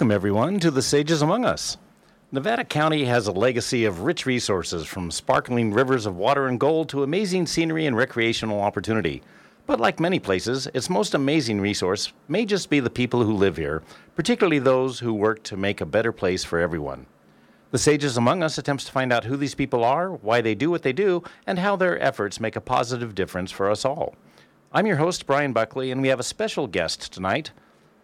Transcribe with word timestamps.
Welcome, 0.00 0.12
everyone, 0.12 0.60
to 0.60 0.70
the 0.70 0.80
Sages 0.80 1.20
Among 1.20 1.44
Us. 1.44 1.76
Nevada 2.32 2.64
County 2.64 3.04
has 3.04 3.26
a 3.26 3.32
legacy 3.32 3.84
of 3.84 4.00
rich 4.00 4.24
resources 4.24 4.86
from 4.86 5.10
sparkling 5.10 5.74
rivers 5.74 6.06
of 6.06 6.16
water 6.16 6.46
and 6.46 6.58
gold 6.58 6.88
to 6.88 7.02
amazing 7.02 7.46
scenery 7.46 7.84
and 7.84 7.94
recreational 7.94 8.62
opportunity. 8.62 9.20
But 9.66 9.78
like 9.78 10.00
many 10.00 10.18
places, 10.18 10.66
its 10.72 10.88
most 10.88 11.12
amazing 11.12 11.60
resource 11.60 12.14
may 12.28 12.46
just 12.46 12.70
be 12.70 12.80
the 12.80 12.88
people 12.88 13.22
who 13.22 13.34
live 13.34 13.58
here, 13.58 13.82
particularly 14.16 14.58
those 14.58 15.00
who 15.00 15.12
work 15.12 15.42
to 15.42 15.58
make 15.58 15.82
a 15.82 15.84
better 15.84 16.12
place 16.12 16.44
for 16.44 16.58
everyone. 16.58 17.04
The 17.70 17.76
Sages 17.76 18.16
Among 18.16 18.42
Us 18.42 18.56
attempts 18.56 18.86
to 18.86 18.92
find 18.92 19.12
out 19.12 19.24
who 19.24 19.36
these 19.36 19.54
people 19.54 19.84
are, 19.84 20.12
why 20.12 20.40
they 20.40 20.54
do 20.54 20.70
what 20.70 20.80
they 20.80 20.94
do, 20.94 21.22
and 21.46 21.58
how 21.58 21.76
their 21.76 22.00
efforts 22.00 22.40
make 22.40 22.56
a 22.56 22.62
positive 22.62 23.14
difference 23.14 23.50
for 23.50 23.70
us 23.70 23.84
all. 23.84 24.14
I'm 24.72 24.86
your 24.86 24.96
host, 24.96 25.26
Brian 25.26 25.52
Buckley, 25.52 25.90
and 25.90 26.00
we 26.00 26.08
have 26.08 26.20
a 26.20 26.22
special 26.22 26.66
guest 26.68 27.12
tonight. 27.12 27.50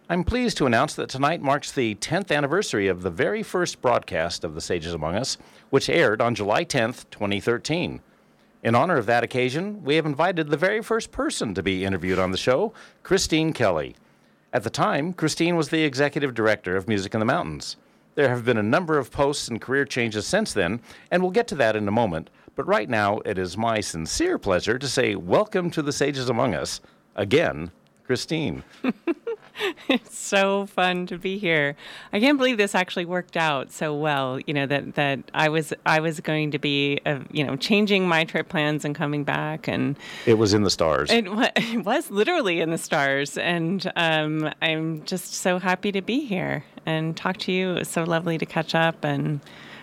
I'm 0.09 0.23
pleased 0.23 0.55
to 0.57 0.65
announce 0.65 0.95
that 0.95 1.09
tonight 1.09 1.41
marks 1.41 1.69
the 1.69 1.95
10th 1.95 2.33
anniversary 2.33 2.87
of 2.87 3.01
the 3.01 3.09
very 3.09 3.43
first 3.43 3.81
broadcast 3.81 4.45
of 4.45 4.55
The 4.55 4.61
Sages 4.61 4.93
Among 4.93 5.15
Us, 5.15 5.37
which 5.69 5.89
aired 5.89 6.21
on 6.21 6.33
July 6.33 6.63
10th, 6.63 7.09
2013. 7.11 7.99
In 8.63 8.73
honor 8.73 8.95
of 8.95 9.05
that 9.07 9.25
occasion, 9.25 9.83
we 9.83 9.97
have 9.97 10.05
invited 10.05 10.47
the 10.47 10.55
very 10.55 10.81
first 10.81 11.11
person 11.11 11.53
to 11.53 11.61
be 11.61 11.83
interviewed 11.83 12.19
on 12.19 12.31
the 12.31 12.37
show, 12.37 12.71
Cristine 13.03 13.51
Kelly. 13.51 13.97
At 14.53 14.63
the 14.63 14.69
time, 14.69 15.11
Cristine 15.11 15.57
was 15.57 15.67
the 15.67 15.83
executive 15.83 16.33
director 16.33 16.77
of 16.77 16.87
Music 16.87 17.13
in 17.13 17.19
the 17.19 17.25
Mountains. 17.25 17.75
There 18.15 18.29
have 18.29 18.45
been 18.45 18.57
a 18.57 18.63
number 18.63 18.97
of 18.97 19.11
posts 19.11 19.49
and 19.49 19.59
career 19.59 19.83
changes 19.83 20.25
since 20.25 20.53
then, 20.53 20.79
and 21.11 21.21
we'll 21.21 21.31
get 21.31 21.49
to 21.49 21.55
that 21.55 21.75
in 21.75 21.85
a 21.85 21.91
moment. 21.91 22.29
But 22.55 22.65
right 22.65 22.89
now, 22.89 23.19
it 23.25 23.37
is 23.37 23.57
my 23.57 23.81
sincere 23.81 24.37
pleasure 24.37 24.79
to 24.79 24.87
say 24.87 25.15
welcome 25.15 25.69
to 25.71 25.81
the 25.81 25.91
Sages 25.91 26.29
Among 26.29 26.55
Us, 26.55 26.79
again, 27.17 27.71
Cristine. 28.05 28.63
it's 29.89 30.17
so 30.17 30.65
fun 30.67 31.05
to 31.07 31.17
be 31.17 31.37
here. 31.37 31.75
I 32.13 32.19
can't 32.19 32.37
believe 32.37 32.57
this 32.57 32.75
actually 32.75 33.05
worked 33.05 33.37
out 33.37 33.71
so 33.71 33.95
well. 33.95 34.39
You 34.45 34.53
know 34.53 34.65
that 34.65 34.95
that 34.95 35.19
I 35.33 35.49
was 35.49 35.73
I 35.85 35.99
was 35.99 36.19
going 36.19 36.51
to 36.51 36.59
be 36.59 36.99
uh, 37.05 37.19
you 37.31 37.43
know 37.43 37.55
changing 37.55 38.07
my 38.07 38.23
trip 38.23 38.49
plans 38.49 38.85
and 38.85 38.95
coming 38.95 39.23
back, 39.23 39.67
and 39.67 39.97
it 40.25 40.35
was 40.35 40.53
in 40.53 40.63
the 40.63 40.69
stars. 40.69 41.11
It, 41.11 41.25
it 41.55 41.85
was 41.85 42.11
literally 42.11 42.61
in 42.61 42.71
the 42.71 42.77
stars, 42.77 43.37
and 43.37 43.91
um, 43.95 44.51
I'm 44.61 45.03
just 45.05 45.33
so 45.33 45.59
happy 45.59 45.91
to 45.91 46.01
be 46.01 46.25
here 46.25 46.63
and 46.85 47.15
talk 47.15 47.37
to 47.37 47.51
you. 47.51 47.71
It 47.71 47.79
was 47.79 47.89
so 47.89 48.03
lovely 48.03 48.37
to 48.37 48.45
catch 48.45 48.75
up, 48.75 49.03
and 49.03 49.41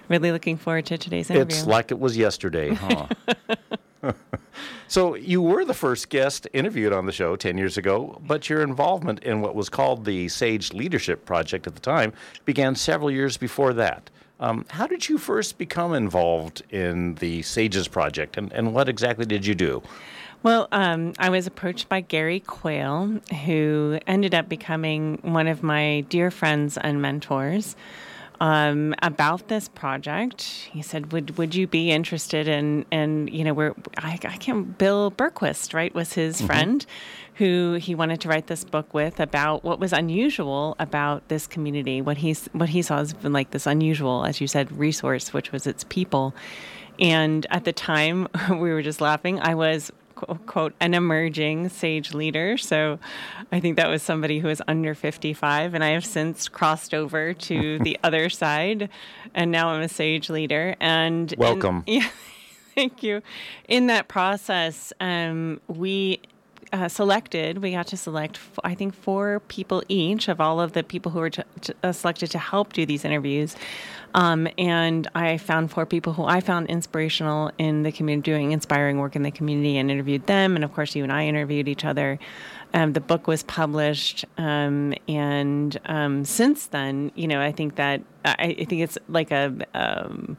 really 0.08 0.33
looking 0.33 0.56
forward 0.56 0.86
to 0.86 0.98
today's 0.98 1.30
interview. 1.30 1.56
It's 1.56 1.67
like 1.67 1.91
it 1.91 1.98
was 1.98 2.17
yesterday, 2.17 2.75
huh? 2.75 3.08
so 4.95 5.17
you 5.17 5.42
were 5.42 5.64
the 5.64 5.75
first 5.75 6.09
guest 6.09 6.47
interviewed 6.53 6.92
on 6.92 7.05
the 7.05 7.11
show 7.11 7.34
10 7.34 7.59
years 7.59 7.77
ago, 7.77 8.17
but 8.28 8.48
your 8.48 8.62
involvement 8.62 9.25
in 9.25 9.41
what 9.41 9.56
was 9.56 9.69
called 9.69 10.05
the 10.05 10.28
Sage 10.28 10.73
Leadership 10.73 11.25
Project 11.25 11.67
at 11.67 11.75
the 11.75 11.81
time 11.81 12.12
began 12.45 12.77
several 12.77 13.11
years 13.11 13.36
before 13.36 13.73
that. 13.73 14.09
Um, 14.39 14.64
how 14.69 14.86
did 14.86 15.09
you 15.09 15.19
first 15.19 15.59
become 15.59 15.95
involved 15.95 16.62
in 16.70 17.17
the 17.17 17.42
Sages 17.42 17.89
Project, 17.89 18.36
and, 18.36 18.53
and 18.53 18.73
what 18.73 18.89
exactly 18.89 19.27
did 19.27 19.45
you 19.45 19.56
do? 19.56 19.83
Well, 20.45 20.69
um, 20.70 21.14
I 21.19 21.29
was 21.29 21.48
approached 21.48 21.89
by 21.89 22.01
Gary 22.01 22.39
Quehl, 22.46 23.29
who 23.46 23.98
ended 24.07 24.33
up 24.33 24.48
becoming 24.48 25.19
one 25.23 25.48
of 25.48 25.64
my 25.64 26.05
dear 26.08 26.30
friends 26.30 26.79
and 26.79 27.02
mentors 27.02 27.74
um, 28.45 28.95
about 29.01 29.49
this 29.49 29.69
project. 29.69 30.43
He 30.71 30.83
said, 30.83 31.13
"Would 31.13 31.39
would 31.39 31.55
you 31.55 31.67
be 31.67 31.91
interested 31.91 32.47
in?" 32.47 32.85
And 32.93 33.31
you 33.31 33.43
know, 33.43 33.55
we're 33.55 33.75
I, 33.97 34.19
I 34.23 34.37
can't. 34.37 34.77
Bill 34.77 35.11
Bergquist, 35.11 35.73
right, 35.73 35.95
was 35.95 36.13
his 36.13 36.37
mm-hmm. 36.37 36.47
friend, 36.47 36.87
who 37.37 37.79
he 37.81 37.95
wanted 37.95 38.21
to 38.21 38.29
write 38.29 38.49
this 38.49 38.63
book 38.63 38.93
with 38.93 39.19
about 39.19 39.65
what 39.65 39.81
was 39.81 39.95
unusual 39.95 40.77
about 40.79 41.27
this 41.29 41.47
community. 41.47 42.03
What 42.03 42.19
he's 42.19 42.47
what 42.53 42.69
he 42.69 42.83
saw 42.83 42.99
as 42.99 43.15
like 43.25 43.53
this 43.53 43.67
unusual, 43.67 44.27
as 44.27 44.43
you 44.43 44.47
said, 44.47 44.71
resource, 44.73 45.33
which 45.33 45.51
was 45.51 45.67
its 45.67 45.85
people. 45.85 46.35
And 47.01 47.47
at 47.49 47.65
the 47.65 47.73
time, 47.73 48.29
we 48.51 48.75
were 48.75 48.83
just 48.83 49.01
laughing. 49.01 49.41
I 49.41 49.55
was 49.55 49.91
quote, 50.14 50.75
an 50.80 50.95
emerging 50.95 51.69
sage 51.69 52.14
leader. 52.14 52.57
So 52.57 52.98
I 53.52 53.61
think 53.61 53.77
that 53.77 53.89
was 53.89 54.02
somebody 54.02 54.39
who 54.39 54.48
was 54.48 54.63
under 54.67 54.95
55. 54.95 55.75
And 55.75 55.85
I 55.85 55.91
have 55.91 56.05
since 56.05 56.48
crossed 56.48 56.95
over 56.95 57.35
to 57.35 57.79
the 57.83 57.98
other 58.02 58.29
side. 58.29 58.89
And 59.35 59.51
now 59.51 59.69
I'm 59.69 59.83
a 59.83 59.89
sage 59.89 60.30
leader. 60.30 60.77
And 60.80 61.35
welcome. 61.36 61.85
yeah. 61.86 62.08
Thank 62.75 63.02
you. 63.02 63.23
In 63.69 63.86
that 63.86 64.08
process, 64.08 64.92
um, 65.01 65.61
we 65.69 66.20
uh, 66.73 66.89
selected, 66.89 67.58
we 67.58 67.70
got 67.70 67.86
to 67.86 67.96
select, 67.96 68.41
I 68.64 68.75
think, 68.75 68.95
four 68.95 69.41
people 69.46 69.85
each 69.89 70.27
of 70.29 70.41
all 70.41 70.61
of 70.61 70.73
the 70.73 70.83
people 70.83 71.13
who 71.13 71.20
were 71.20 71.31
uh, 71.85 71.92
selected 71.92 72.33
to 72.33 72.39
help 72.39 72.73
do 72.73 72.85
these 72.85 73.05
interviews. 73.05 73.55
Um, 74.14 74.47
and 74.57 75.08
I 75.14 75.39
found 75.39 75.73
four 75.73 75.86
people 75.86 76.13
who 76.13 76.25
I 76.25 76.41
found 76.41 76.69
inspirational 76.69 77.51
in 77.58 77.83
the 77.83 77.91
community, 77.91 78.30
doing 78.30 78.52
inspiring 78.52 78.98
work 78.98 79.17
in 79.17 79.23
the 79.23 79.33
community, 79.33 79.77
and 79.77 79.91
interviewed 79.91 80.27
them. 80.27 80.55
And 80.55 80.64
of 80.64 80.73
course, 80.73 80.95
you 80.95 81.02
and 81.02 81.13
I 81.13 81.27
interviewed 81.27 81.67
each 81.69 81.85
other. 81.85 82.19
Um, 82.73 82.92
the 82.92 83.01
book 83.01 83.27
was 83.27 83.42
published, 83.42 84.25
um, 84.39 84.95
and 85.08 85.79
um, 85.86 86.25
since 86.25 86.67
then, 86.67 87.13
you 87.14 87.29
know, 87.29 87.41
I 87.41 87.52
think 87.52 87.77
that 87.77 88.02
I, 88.25 88.57
I 88.61 88.64
think 88.64 88.83
it's 88.83 88.98
like 89.08 89.30
a 89.30 89.55
um, 89.75 90.36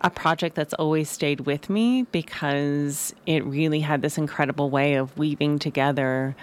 a 0.00 0.10
project 0.10 0.54
that's 0.54 0.74
always 0.74 1.08
stayed 1.08 1.40
with 1.40 1.70
me 1.70 2.02
because 2.12 3.14
it 3.26 3.42
really 3.44 3.80
had 3.80 4.02
this 4.02 4.18
incredible 4.18 4.70
way 4.70 4.94
of 4.94 5.16
weaving 5.16 5.58
together 5.58 6.36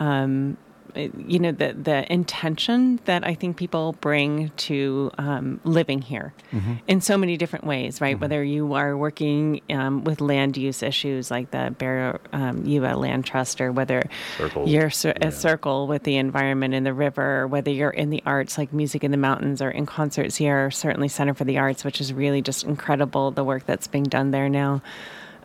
um, 0.00 0.56
you 0.96 1.38
know 1.38 1.52
the 1.52 1.72
the 1.72 2.10
intention 2.12 3.00
that 3.04 3.26
I 3.26 3.34
think 3.34 3.56
people 3.56 3.94
bring 4.00 4.50
to 4.50 5.10
um, 5.18 5.60
living 5.64 6.02
here 6.02 6.32
mm-hmm. 6.52 6.74
in 6.86 7.00
so 7.00 7.16
many 7.16 7.36
different 7.36 7.64
ways, 7.64 8.00
right? 8.00 8.14
Mm-hmm. 8.14 8.20
Whether 8.22 8.44
you 8.44 8.74
are 8.74 8.96
working 8.96 9.60
um, 9.70 10.04
with 10.04 10.20
land 10.20 10.56
use 10.56 10.82
issues 10.82 11.30
like 11.30 11.50
the 11.50 11.74
Bear 11.78 12.20
um, 12.32 12.64
Yuba 12.64 12.96
Land 12.96 13.24
Trust, 13.24 13.60
or 13.60 13.72
whether 13.72 14.02
circle. 14.38 14.68
you're 14.68 14.90
cir- 14.90 15.14
yeah. 15.20 15.28
a 15.28 15.32
circle 15.32 15.86
with 15.86 16.04
the 16.04 16.16
environment 16.16 16.74
and 16.74 16.86
the 16.86 16.94
river, 16.94 17.42
or 17.42 17.46
whether 17.46 17.70
you're 17.70 17.90
in 17.90 18.10
the 18.10 18.22
arts 18.26 18.58
like 18.58 18.72
Music 18.72 19.04
in 19.04 19.10
the 19.10 19.16
Mountains 19.16 19.60
or 19.60 19.70
in 19.70 19.86
concerts 19.86 20.36
here, 20.36 20.70
certainly 20.70 21.08
Center 21.08 21.34
for 21.34 21.44
the 21.44 21.58
Arts, 21.58 21.84
which 21.84 22.00
is 22.00 22.12
really 22.12 22.42
just 22.42 22.64
incredible 22.64 23.30
the 23.30 23.44
work 23.44 23.66
that's 23.66 23.86
being 23.86 24.04
done 24.04 24.30
there 24.30 24.48
now 24.48 24.82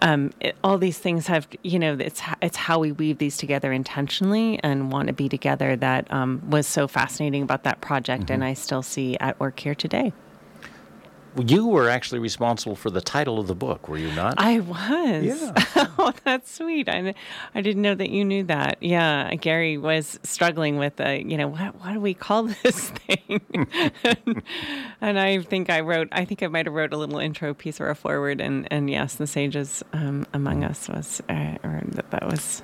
um, 0.02 0.32
it, 0.40 0.56
all 0.64 0.78
these 0.78 0.98
things 0.98 1.28
have, 1.28 1.48
you 1.64 1.80
know, 1.80 1.98
it's 2.00 2.22
it's 2.42 2.58
how 2.58 2.80
we 2.80 2.92
weave 2.92 3.18
these 3.18 3.38
together 3.38 3.72
intentionally 3.72 4.60
and 4.64 4.92
want 4.92 5.08
to 5.08 5.14
be 5.14 5.30
together 5.30 5.76
that 5.76 6.12
um, 6.12 6.42
was 6.50 6.68
so 6.68 6.88
fascinating 6.88 7.44
about 7.44 7.64
that 7.64 7.82
project, 7.82 8.26
mm-hmm. 8.26 8.34
and 8.34 8.44
I 8.44 8.54
still 8.54 8.82
see 8.82 9.18
at 9.20 9.40
work 9.40 9.60
here 9.60 9.76
today. 9.76 10.14
You 11.38 11.68
were 11.68 11.90
actually 11.90 12.20
responsible 12.20 12.76
for 12.76 12.90
the 12.90 13.02
title 13.02 13.40
of 13.40 13.48
the 13.48 13.56
book, 13.56 13.88
were 13.88 13.98
you 13.98 14.12
not? 14.14 14.36
I 14.38 14.60
was. 14.60 15.24
Yeah. 15.24 15.54
oh, 15.98 16.14
that's 16.24 16.52
sweet. 16.52 16.90
I, 16.90 17.14
I 17.54 17.62
didn't 17.62 17.82
know 17.82 17.94
that 17.96 18.10
you 18.10 18.26
knew 18.26 18.44
that. 18.46 18.78
Yeah, 18.82 19.34
Gary 19.36 19.78
was 19.78 20.20
struggling 20.24 20.78
with, 20.78 21.00
uh, 21.00 21.10
you 21.10 21.38
know, 21.38 21.48
what, 21.48 21.76
what 21.76 21.94
do 21.94 22.00
we 22.00 22.14
call 22.14 22.44
this 22.64 22.90
thing? 22.90 23.42
and, 23.54 24.44
and, 25.02 25.20
I 25.20 25.42
think 25.42 25.70
I 25.70 25.82
wrote, 25.82 26.10
I 26.12 26.26
think 26.26 26.42
I 26.42 26.48
might 26.48 26.66
have 26.66 26.74
wrote 26.74 26.94
a 26.94 26.98
little 26.98 27.20
intro 27.20 27.54
piece 27.54 27.80
or 27.80 27.90
a 27.90 27.96
forward, 27.96 28.42
and, 28.42 28.68
and 28.72 28.90
yes, 28.90 29.16
the 29.16 29.28
sages 29.28 29.84
um, 29.94 30.26
among 30.34 30.64
us 30.64 30.90
was, 30.90 31.22
uh, 31.30 31.58
or 31.64 31.84
that, 31.86 32.10
that 32.12 32.26
was. 32.26 32.64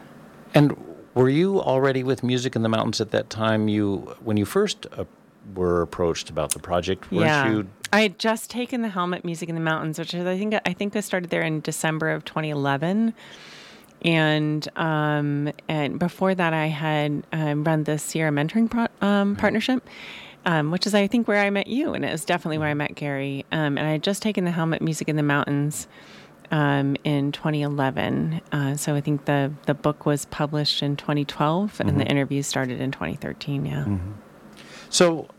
And 0.55 0.75
were 1.13 1.29
you 1.29 1.61
already 1.61 2.03
with 2.03 2.23
Music 2.23 2.55
in 2.55 2.63
the 2.63 2.69
Mountains 2.69 2.99
at 2.99 3.11
that 3.11 3.29
time? 3.29 3.67
You 3.67 4.15
when 4.23 4.37
you 4.37 4.45
first 4.45 4.85
uh, 4.97 5.05
were 5.53 5.81
approached 5.81 6.29
about 6.29 6.51
the 6.51 6.59
project, 6.59 7.11
weren't 7.11 7.25
yeah. 7.25 7.49
you 7.49 7.67
I 7.91 8.01
had 8.01 8.19
just 8.19 8.49
taken 8.49 8.81
the 8.81 8.89
helmet 8.89 9.23
music 9.23 9.49
in 9.49 9.55
the 9.55 9.61
mountains, 9.61 9.99
which 9.99 10.13
is 10.13 10.25
I 10.25 10.37
think 10.37 10.55
I 10.65 10.73
think 10.73 10.95
I 10.95 10.99
started 10.99 11.29
there 11.29 11.41
in 11.41 11.61
December 11.61 12.09
of 12.09 12.25
2011. 12.25 13.13
And 14.01 14.67
um, 14.75 15.51
and 15.67 15.97
before 15.97 16.35
that, 16.35 16.53
I 16.53 16.67
had 16.67 17.25
um, 17.31 17.63
run 17.63 17.85
the 17.85 17.97
Sierra 17.97 18.31
Mentoring 18.31 18.69
pro- 18.69 18.83
um, 19.01 19.31
mm-hmm. 19.31 19.33
Partnership, 19.35 19.87
um, 20.45 20.71
which 20.71 20.85
is 20.85 20.93
I 20.93 21.07
think 21.07 21.27
where 21.27 21.41
I 21.41 21.49
met 21.49 21.67
you, 21.67 21.93
and 21.93 22.05
it 22.05 22.11
was 22.11 22.25
definitely 22.25 22.57
where 22.57 22.67
I 22.67 22.73
met 22.73 22.95
Gary. 22.95 23.45
Um, 23.51 23.77
and 23.77 23.87
I 23.87 23.91
had 23.91 24.03
just 24.03 24.21
taken 24.21 24.45
the 24.45 24.51
helmet 24.51 24.81
music 24.81 25.09
in 25.09 25.15
the 25.15 25.23
mountains 25.23 25.87
um, 26.51 26.95
in 27.03 27.31
2011. 27.31 28.41
Uh, 28.51 28.75
so 28.75 28.95
I 28.95 29.01
think 29.01 29.25
the 29.25 29.51
the 29.65 29.73
book 29.73 30.05
was 30.05 30.25
published 30.25 30.83
in 30.83 30.95
2012, 30.97 31.71
mm-hmm. 31.71 31.81
and 31.81 31.99
the 31.99 32.03
mm-hmm. 32.03 32.11
interviews 32.11 32.47
started 32.47 32.79
in 32.79 32.91
2013. 32.91 33.65
Yeah. 33.65 33.85
Mm-hmm. 33.85 34.11
So 34.89 35.29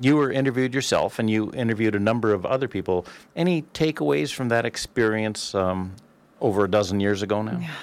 you 0.00 0.16
were 0.16 0.32
interviewed 0.32 0.74
yourself 0.74 1.18
and 1.18 1.30
you 1.30 1.52
interviewed 1.52 1.94
a 1.94 2.00
number 2.00 2.32
of 2.32 2.44
other 2.46 2.68
people. 2.68 3.06
Any 3.36 3.62
takeaways 3.74 4.32
from 4.32 4.48
that 4.48 4.64
experience 4.64 5.54
um, 5.54 5.94
over 6.40 6.64
a 6.64 6.70
dozen 6.70 7.00
years 7.00 7.22
ago 7.22 7.42
now? 7.42 7.58
Yeah. 7.60 7.74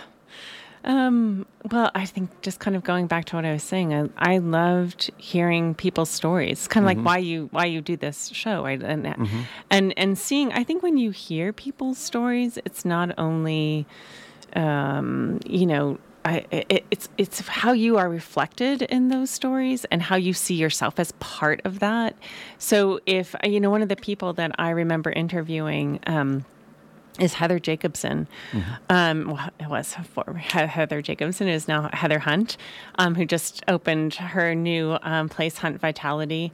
Um, 0.84 1.46
well, 1.70 1.92
I 1.96 2.06
think 2.06 2.30
just 2.42 2.60
kind 2.60 2.76
of 2.76 2.84
going 2.84 3.08
back 3.08 3.26
to 3.26 3.36
what 3.36 3.44
I 3.44 3.52
was 3.52 3.64
saying, 3.64 3.94
I, 3.94 4.10
I 4.18 4.38
loved 4.38 5.12
hearing 5.18 5.76
people's 5.76 6.10
stories. 6.10 6.68
Kind 6.68 6.86
of 6.86 6.92
mm-hmm. 6.92 7.06
like 7.06 7.06
why 7.06 7.18
you 7.18 7.50
why 7.52 7.66
you 7.66 7.82
do 7.82 7.98
this 7.98 8.30
show? 8.30 8.66
And 8.66 8.82
mm-hmm. 8.82 9.42
and 9.70 9.94
and 9.98 10.18
seeing. 10.18 10.54
I 10.54 10.64
think 10.64 10.84
when 10.84 10.98
you 10.98 11.12
hear 11.12 11.52
people's 11.52 11.98
stories, 11.98 12.58
it's 12.64 12.86
not 12.86 13.14
only, 13.18 13.86
um, 14.56 15.40
you 15.46 15.66
know, 15.66 15.98
I, 16.26 16.46
it, 16.52 16.86
it's 16.92 17.10
it's 17.18 17.40
how 17.48 17.72
you 17.72 17.98
are 17.98 18.10
reflected 18.10 18.82
in 18.82 19.08
those 19.10 19.30
stories 19.30 19.86
and 19.86 20.02
how 20.02 20.16
you 20.16 20.34
see 20.34 20.56
yourself 20.56 21.00
as 21.00 21.12
part 21.14 21.62
of 21.64 21.80
that. 21.80 22.16
So 22.58 23.00
if 23.06 23.36
you 23.44 23.60
know 23.60 23.70
one 23.70 23.82
of 23.82 23.90
the 23.90 23.96
people 23.96 24.34
that 24.34 24.52
I 24.58 24.72
remember 24.72 25.12
interviewing. 25.12 26.00
Um, 26.08 26.46
is 27.20 27.34
Heather 27.34 27.58
Jacobson. 27.58 28.28
Mm-hmm. 28.52 28.74
Um, 28.90 29.28
well, 29.32 29.50
it 29.60 29.68
was 29.68 29.96
for 30.14 30.34
Heather 30.36 31.02
Jacobson 31.02 31.48
is 31.48 31.68
now 31.68 31.90
Heather 31.92 32.20
Hunt, 32.20 32.58
um, 33.00 33.16
who 33.16 33.26
just 33.26 33.64
opened 33.68 34.14
her 34.14 34.54
new 34.54 34.98
um, 35.02 35.28
place, 35.28 35.58
Hunt 35.58 35.80
Vitality, 35.82 36.52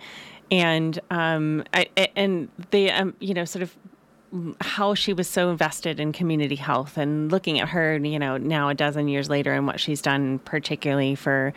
and 0.52 1.00
um, 1.12 1.64
I, 1.74 1.88
and 2.16 2.50
they 2.72 2.92
um, 2.92 3.14
you 3.20 3.34
know 3.34 3.46
sort 3.46 3.64
of 3.64 3.76
how 4.62 4.96
she 4.96 5.14
was 5.14 5.28
so 5.28 5.50
invested 5.50 6.00
in 6.00 6.12
community 6.12 6.56
health 6.56 6.98
and 6.98 7.32
looking 7.32 7.60
at 7.60 7.70
her, 7.70 7.98
you 7.98 8.18
know, 8.18 8.38
now 8.38 8.70
a 8.70 8.74
dozen 8.74 9.08
years 9.08 9.30
later 9.30 9.54
and 9.54 9.68
what 9.68 9.80
she's 9.80 10.02
done, 10.02 10.40
particularly 10.40 11.16
for. 11.16 11.54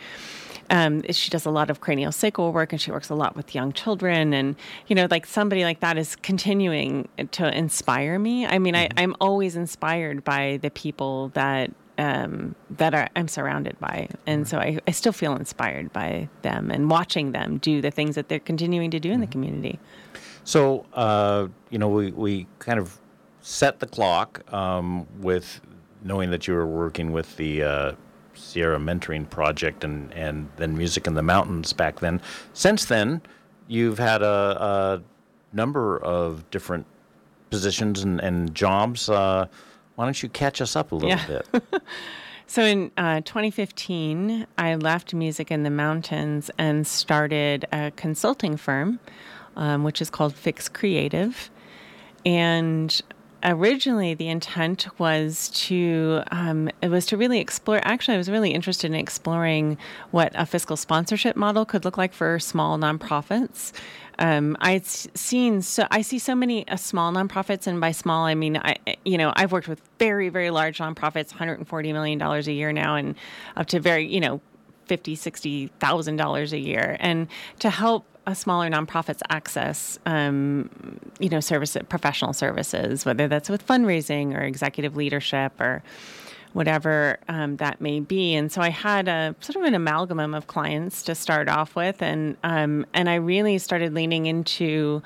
Um, 0.69 1.01
she 1.11 1.29
does 1.29 1.45
a 1.45 1.49
lot 1.49 1.69
of 1.69 1.79
cranial 1.79 2.11
sacral 2.11 2.51
work 2.51 2.73
and 2.73 2.81
she 2.81 2.91
works 2.91 3.09
a 3.09 3.15
lot 3.15 3.37
with 3.37 3.55
young 3.55 3.71
children. 3.71 4.33
And, 4.33 4.55
you 4.87 4.95
know, 4.95 5.07
like 5.09 5.25
somebody 5.25 5.63
like 5.63 5.79
that 5.79 5.97
is 5.97 6.17
continuing 6.17 7.07
to 7.31 7.57
inspire 7.57 8.19
me. 8.19 8.45
I 8.45 8.59
mean, 8.59 8.75
I, 8.75 8.89
mm-hmm. 8.89 9.13
always 9.21 9.55
inspired 9.55 10.23
by 10.23 10.59
the 10.61 10.69
people 10.69 11.29
that. 11.29 11.71
Um, 11.99 12.53
that 12.69 12.93
are, 12.93 13.09
I'm 13.15 13.27
surrounded 13.27 13.79
by. 13.79 14.09
And 14.27 14.47
so 14.47 14.59
I, 14.59 14.77
I 14.87 14.91
still 14.91 15.11
feel 15.11 15.35
inspired 15.35 15.91
by 15.91 16.29
them 16.43 16.69
and 16.69 16.91
watching 16.91 17.31
them 17.31 17.57
do 17.57 17.81
the 17.81 17.89
things 17.89 18.13
that 18.13 18.29
they're 18.29 18.37
continuing 18.37 18.91
to 18.91 18.99
do 18.99 19.09
in 19.09 19.19
the 19.19 19.25
mm-hmm. 19.25 19.31
community. 19.31 19.79
So, 20.47 20.85
uh, 20.93 21.49
you 21.71 21.77
know, 21.77 21.89
we, 21.89 22.11
we 22.11 22.47
kind 22.59 22.79
of 22.79 22.97
set 23.41 23.81
the 23.81 23.85
clock 23.85 24.41
um, 24.53 25.05
with 25.19 25.59
knowing 26.03 26.31
that 26.31 26.47
you 26.47 26.53
were 26.53 26.65
working 26.65 27.11
with 27.11 27.35
the 27.35 27.63
uh, 27.63 27.91
Sierra 28.33 28.79
Mentoring 28.79 29.29
Project 29.29 29.83
and, 29.83 30.09
and 30.13 30.49
then 30.55 30.77
Music 30.77 31.05
in 31.05 31.15
the 31.15 31.21
Mountains 31.21 31.73
back 31.73 31.99
then. 31.99 32.21
Since 32.53 32.85
then, 32.85 33.21
you've 33.67 33.99
had 33.99 34.21
a, 34.21 34.25
a 34.95 35.03
number 35.53 35.97
of 35.97 36.49
different 36.49 36.85
positions 37.49 38.01
and, 38.01 38.21
and 38.21 38.55
jobs. 38.55 39.09
Uh, 39.09 39.47
why 39.95 40.05
don't 40.05 40.23
you 40.23 40.29
catch 40.29 40.61
us 40.61 40.77
up 40.77 40.93
a 40.93 40.95
little 40.95 41.09
yeah. 41.09 41.41
bit? 41.51 41.63
So 42.49 42.63
in 42.63 42.91
uh, 42.95 43.19
2015, 43.25 44.47
I 44.57 44.75
left 44.75 45.13
Music 45.13 45.51
in 45.51 45.63
the 45.63 45.69
Mountains 45.69 46.49
and 46.57 46.87
started 46.87 47.65
a 47.73 47.91
consulting 47.97 48.55
firm 48.55 49.01
um, 49.57 49.83
which 49.83 50.01
is 50.01 50.09
called 50.09 50.33
Fix 50.33 50.69
Creative. 50.69 51.49
And 52.25 53.01
originally 53.43 54.13
the 54.13 54.27
intent 54.27 54.87
was 54.99 55.49
to 55.49 56.23
um, 56.31 56.69
it 56.81 56.89
was 56.89 57.05
to 57.05 57.15
really 57.15 57.39
explore 57.39 57.79
actually 57.83 58.15
i 58.15 58.17
was 58.17 58.31
really 58.31 58.51
interested 58.51 58.89
in 58.89 58.95
exploring 58.95 59.77
what 60.09 60.31
a 60.33 60.43
fiscal 60.43 60.75
sponsorship 60.75 61.35
model 61.35 61.63
could 61.63 61.85
look 61.85 61.99
like 61.99 62.13
for 62.13 62.39
small 62.39 62.79
nonprofits 62.79 63.71
um, 64.19 64.57
I'd 64.61 64.85
seen 64.85 65.61
so 65.61 65.85
I 65.91 66.01
see 66.01 66.17
so 66.17 66.33
many 66.33 66.67
uh, 66.67 66.75
small 66.75 67.11
nonprofits, 67.11 67.67
and 67.67 67.79
by 67.79 67.91
small 67.91 68.25
I 68.25 68.33
mean 68.33 68.57
I 68.57 68.77
you 69.05 69.17
know 69.17 69.31
I've 69.35 69.51
worked 69.51 69.67
with 69.67 69.81
very 69.99 70.29
very 70.29 70.49
large 70.49 70.79
nonprofits, 70.79 71.31
140 71.31 71.93
million 71.93 72.17
dollars 72.17 72.47
a 72.47 72.51
year 72.51 72.71
now, 72.71 72.95
and 72.95 73.15
up 73.55 73.67
to 73.67 73.79
very 73.79 74.07
you 74.07 74.19
know 74.19 74.41
fifty 74.85 75.15
sixty 75.15 75.67
thousand 75.79 76.15
dollars 76.15 76.51
a 76.51 76.57
year, 76.57 76.97
and 76.99 77.27
to 77.59 77.69
help 77.69 78.05
a 78.27 78.35
smaller 78.35 78.69
nonprofits 78.69 79.21
access, 79.29 79.97
um, 80.05 80.69
you 81.17 81.29
know, 81.29 81.39
service 81.39 81.77
professional 81.87 82.33
services, 82.33 83.05
whether 83.05 83.27
that's 83.27 83.49
with 83.49 83.65
fundraising 83.65 84.35
or 84.37 84.41
executive 84.41 84.97
leadership 84.97 85.59
or 85.61 85.81
whatever 86.51 87.19
um, 87.29 87.55
that 87.57 87.79
may 87.79 88.01
be. 88.01 88.35
And 88.35 88.51
so 88.51 88.61
I 88.61 88.69
had 88.69 89.07
a 89.07 89.33
sort 89.39 89.55
of 89.55 89.63
an 89.63 89.73
amalgam 89.73 90.33
of 90.33 90.47
clients 90.47 91.03
to 91.03 91.15
start 91.15 91.47
off 91.47 91.75
with, 91.75 92.01
and 92.01 92.35
um, 92.43 92.85
and 92.93 93.09
I 93.09 93.15
really 93.15 93.57
started 93.59 93.93
leaning 93.93 94.25
into 94.25 95.01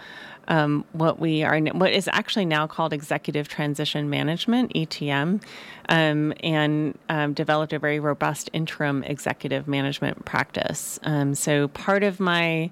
um, 0.48 0.84
what 0.94 1.20
we 1.20 1.44
are, 1.44 1.60
what 1.60 1.92
is 1.92 2.10
actually 2.12 2.46
now 2.46 2.66
called 2.66 2.92
Executive 2.92 3.48
Transition 3.48 4.10
Management 4.10 4.74
(ETM), 4.74 5.44
um, 5.90 6.34
and 6.42 6.98
um, 7.10 7.34
developed 7.34 7.74
a 7.74 7.80
very 7.80 8.00
robust 8.00 8.50
interim 8.52 9.04
executive 9.04 9.68
management 9.68 10.26
practice. 10.26 11.00
Um, 11.04 11.36
so 11.36 11.68
part 11.68 12.04
of 12.04 12.20
my 12.20 12.72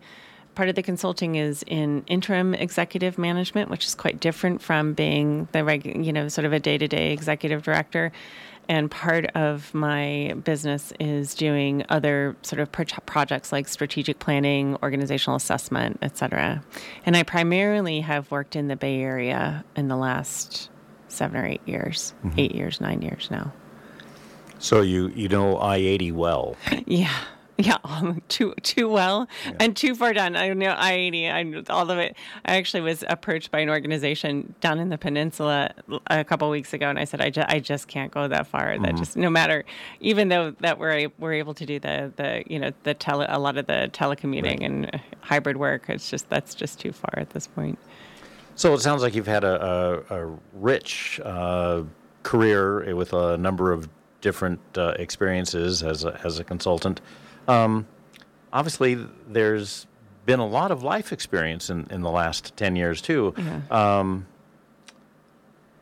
part 0.60 0.68
of 0.68 0.76
the 0.76 0.84
consulting 0.84 1.36
is 1.36 1.64
in 1.68 2.04
interim 2.08 2.54
executive 2.54 3.18
management, 3.18 3.70
which 3.70 3.86
is 3.86 3.96
quite 3.96 4.20
different 4.20 4.62
from 4.62 4.92
being 4.92 5.48
the 5.54 5.64
reg, 5.64 5.86
you 6.06 6.12
know, 6.12 6.28
sort 6.28 6.44
of 6.44 6.52
a 6.52 6.60
day 6.60 6.78
to 6.78 6.86
day 6.86 7.14
executive 7.14 7.64
director. 7.64 8.12
And 8.68 8.92
part 8.92 9.28
of 9.38 9.74
my 9.74 10.36
business 10.44 10.92
is 11.00 11.34
doing 11.34 11.86
other 11.88 12.36
sort 12.42 12.60
of 12.60 12.70
pro- 12.74 12.84
projects 13.06 13.54
like 13.54 13.70
strategic 13.70 14.20
planning, 14.20 14.76
organizational 14.84 15.38
assessment, 15.38 15.98
et 16.02 16.18
cetera. 16.18 16.62
And 17.06 17.16
I 17.16 17.24
primarily 17.24 18.02
have 18.02 18.30
worked 18.30 18.58
in 18.58 18.68
the 18.68 18.76
Bay 18.76 19.00
Area 19.00 19.64
in 19.78 19.88
the 19.88 19.96
last 19.96 20.70
seven 21.08 21.38
or 21.38 21.46
eight 21.46 21.66
years, 21.66 22.14
mm-hmm. 22.26 22.38
eight 22.38 22.54
years, 22.54 22.82
nine 22.82 23.02
years 23.02 23.32
now. 23.32 23.54
So 24.58 24.82
you 24.82 25.08
you 25.16 25.30
know 25.30 25.56
I 25.56 25.78
eighty 25.78 26.12
well. 26.12 26.58
yeah. 26.86 27.16
Yeah, 27.70 27.78
um, 27.84 28.22
too 28.30 28.54
too 28.64 28.88
well 28.88 29.28
yeah. 29.46 29.52
and 29.60 29.76
too 29.76 29.94
far 29.94 30.14
down. 30.14 30.38
I 30.38 30.54
know 30.54 30.70
I 30.70 30.94
eighty. 30.94 31.30
I 31.30 31.44
all 31.70 31.92
of 31.92 31.98
it. 31.98 32.16
I 32.46 32.56
actually 32.56 32.80
was 32.80 33.04
approached 33.10 33.52
by 33.52 33.60
an 33.60 33.70
organization 33.70 34.56
down 34.62 34.80
in 34.80 34.88
the 34.88 34.98
peninsula 34.98 35.72
a 36.08 36.24
couple 36.24 36.50
weeks 36.50 36.74
ago, 36.74 36.90
and 36.90 36.98
I 36.98 37.04
said 37.04 37.20
I, 37.20 37.30
ju- 37.30 37.44
I 37.46 37.60
just 37.60 37.90
can't 37.90 38.14
go 38.14 38.30
that 38.30 38.48
far. 38.48 38.68
Mm-hmm. 38.68 38.84
That 38.84 38.96
just 38.96 39.18
no 39.18 39.30
matter, 39.30 39.66
even 40.00 40.30
though 40.30 40.52
that 40.62 40.80
we're 40.80 41.10
we're 41.20 41.34
able 41.34 41.54
to 41.56 41.66
do 41.66 41.80
the 41.80 42.14
the 42.16 42.44
you 42.48 42.60
know 42.60 42.72
the 42.84 42.94
tele 42.94 43.26
a 43.28 43.38
lot 43.38 43.58
of 43.58 43.68
the 43.68 43.90
telecommuting 43.92 44.62
right. 44.62 44.62
and 44.62 45.02
hybrid 45.20 45.58
work. 45.58 45.90
It's 45.90 46.10
just 46.10 46.30
that's 46.30 46.56
just 46.56 46.80
too 46.80 46.94
far 46.94 47.14
at 47.18 47.32
this 47.32 47.46
point. 47.46 47.78
So 48.56 48.74
it 48.74 48.80
sounds 48.80 49.02
like 49.02 49.16
you've 49.16 49.28
had 49.28 49.44
a, 49.44 50.06
a, 50.10 50.22
a 50.22 50.40
rich 50.54 51.20
uh, 51.26 51.84
career 52.24 52.96
with 52.96 53.12
a 53.12 53.38
number 53.38 53.74
of 53.74 53.90
different 54.22 54.62
uh, 54.78 54.94
experiences 54.98 55.84
as 55.84 56.06
a, 56.06 56.20
as 56.24 56.40
a 56.40 56.44
consultant. 56.46 57.02
Um, 57.50 57.88
obviously, 58.54 58.98
there's 59.28 59.88
been 60.26 60.40
a 60.40 60.48
lot 60.48 60.72
of 60.72 60.84
life 60.84 61.12
experience 61.12 61.70
in, 61.70 61.88
in 61.90 62.02
the 62.02 62.12
last 62.12 62.56
10 62.56 62.76
years, 62.76 63.02
too. 63.02 63.34
Yeah. 63.38 63.62
Um, 63.72 64.28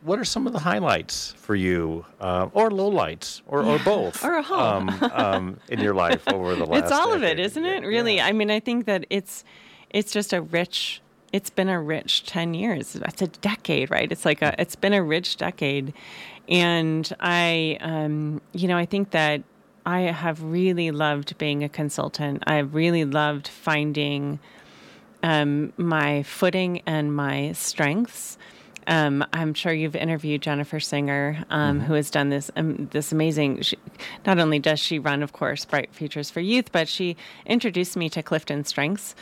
what 0.01 0.19
are 0.19 0.25
some 0.25 0.47
of 0.47 0.53
the 0.53 0.59
highlights 0.59 1.33
for 1.37 1.53
you, 1.53 2.05
uh, 2.21 2.47
or 2.53 2.69
lowlights, 2.69 3.41
or, 3.45 3.63
or 3.63 3.77
both, 3.79 4.23
or 4.23 4.37
a 4.37 4.43
um, 4.43 4.89
um, 5.11 5.59
in 5.69 5.79
your 5.81 5.93
life 5.93 6.25
over 6.33 6.55
the 6.55 6.65
last? 6.65 6.83
It's 6.83 6.91
all 6.93 7.07
decade. 7.07 7.15
of 7.15 7.23
it, 7.23 7.39
isn't 7.39 7.65
it? 7.65 7.83
Really, 7.83 8.17
yeah. 8.17 8.27
I 8.27 8.31
mean, 8.31 8.49
I 8.49 8.61
think 8.61 8.85
that 8.85 9.05
it's 9.09 9.43
it's 9.89 10.13
just 10.13 10.31
a 10.31 10.41
rich. 10.41 11.01
It's 11.33 11.49
been 11.49 11.67
a 11.67 11.81
rich 11.81 12.25
ten 12.25 12.53
years. 12.53 12.93
That's 12.93 13.21
a 13.21 13.27
decade, 13.27 13.91
right? 13.91 14.09
It's 14.09 14.23
like 14.23 14.41
a. 14.41 14.55
It's 14.61 14.77
been 14.77 14.93
a 14.93 15.03
rich 15.03 15.35
decade, 15.35 15.93
and 16.47 17.11
I, 17.19 17.77
um, 17.81 18.39
you 18.53 18.69
know, 18.69 18.77
I 18.77 18.85
think 18.85 19.11
that 19.11 19.43
I 19.87 20.01
have 20.01 20.43
really 20.43 20.91
loved 20.91 21.37
being 21.37 21.63
a 21.63 21.69
consultant. 21.69 22.43
I've 22.45 22.75
really 22.75 23.05
loved 23.05 23.47
finding 23.47 24.39
um, 25.23 25.71
my 25.77 26.23
footing 26.23 26.81
and 26.85 27.15
my 27.15 27.53
strengths. 27.53 28.37
Um, 28.85 29.25
I'm 29.31 29.53
sure 29.53 29.71
you've 29.71 29.95
interviewed 29.95 30.41
Jennifer 30.41 30.81
Singer, 30.81 31.41
um, 31.49 31.77
mm-hmm. 31.77 31.85
who 31.85 31.93
has 31.93 32.11
done 32.11 32.27
this 32.27 32.51
um, 32.57 32.89
this 32.91 33.13
amazing. 33.13 33.61
She, 33.61 33.77
not 34.25 34.39
only 34.39 34.59
does 34.59 34.81
she 34.81 34.99
run, 34.99 35.23
of 35.23 35.31
course, 35.31 35.63
Bright 35.63 35.95
Futures 35.95 36.29
for 36.29 36.41
Youth, 36.41 36.73
but 36.73 36.89
she 36.89 37.15
introduced 37.45 37.95
me 37.95 38.09
to 38.09 38.21
Clifton 38.21 38.65
Strengths 38.65 39.15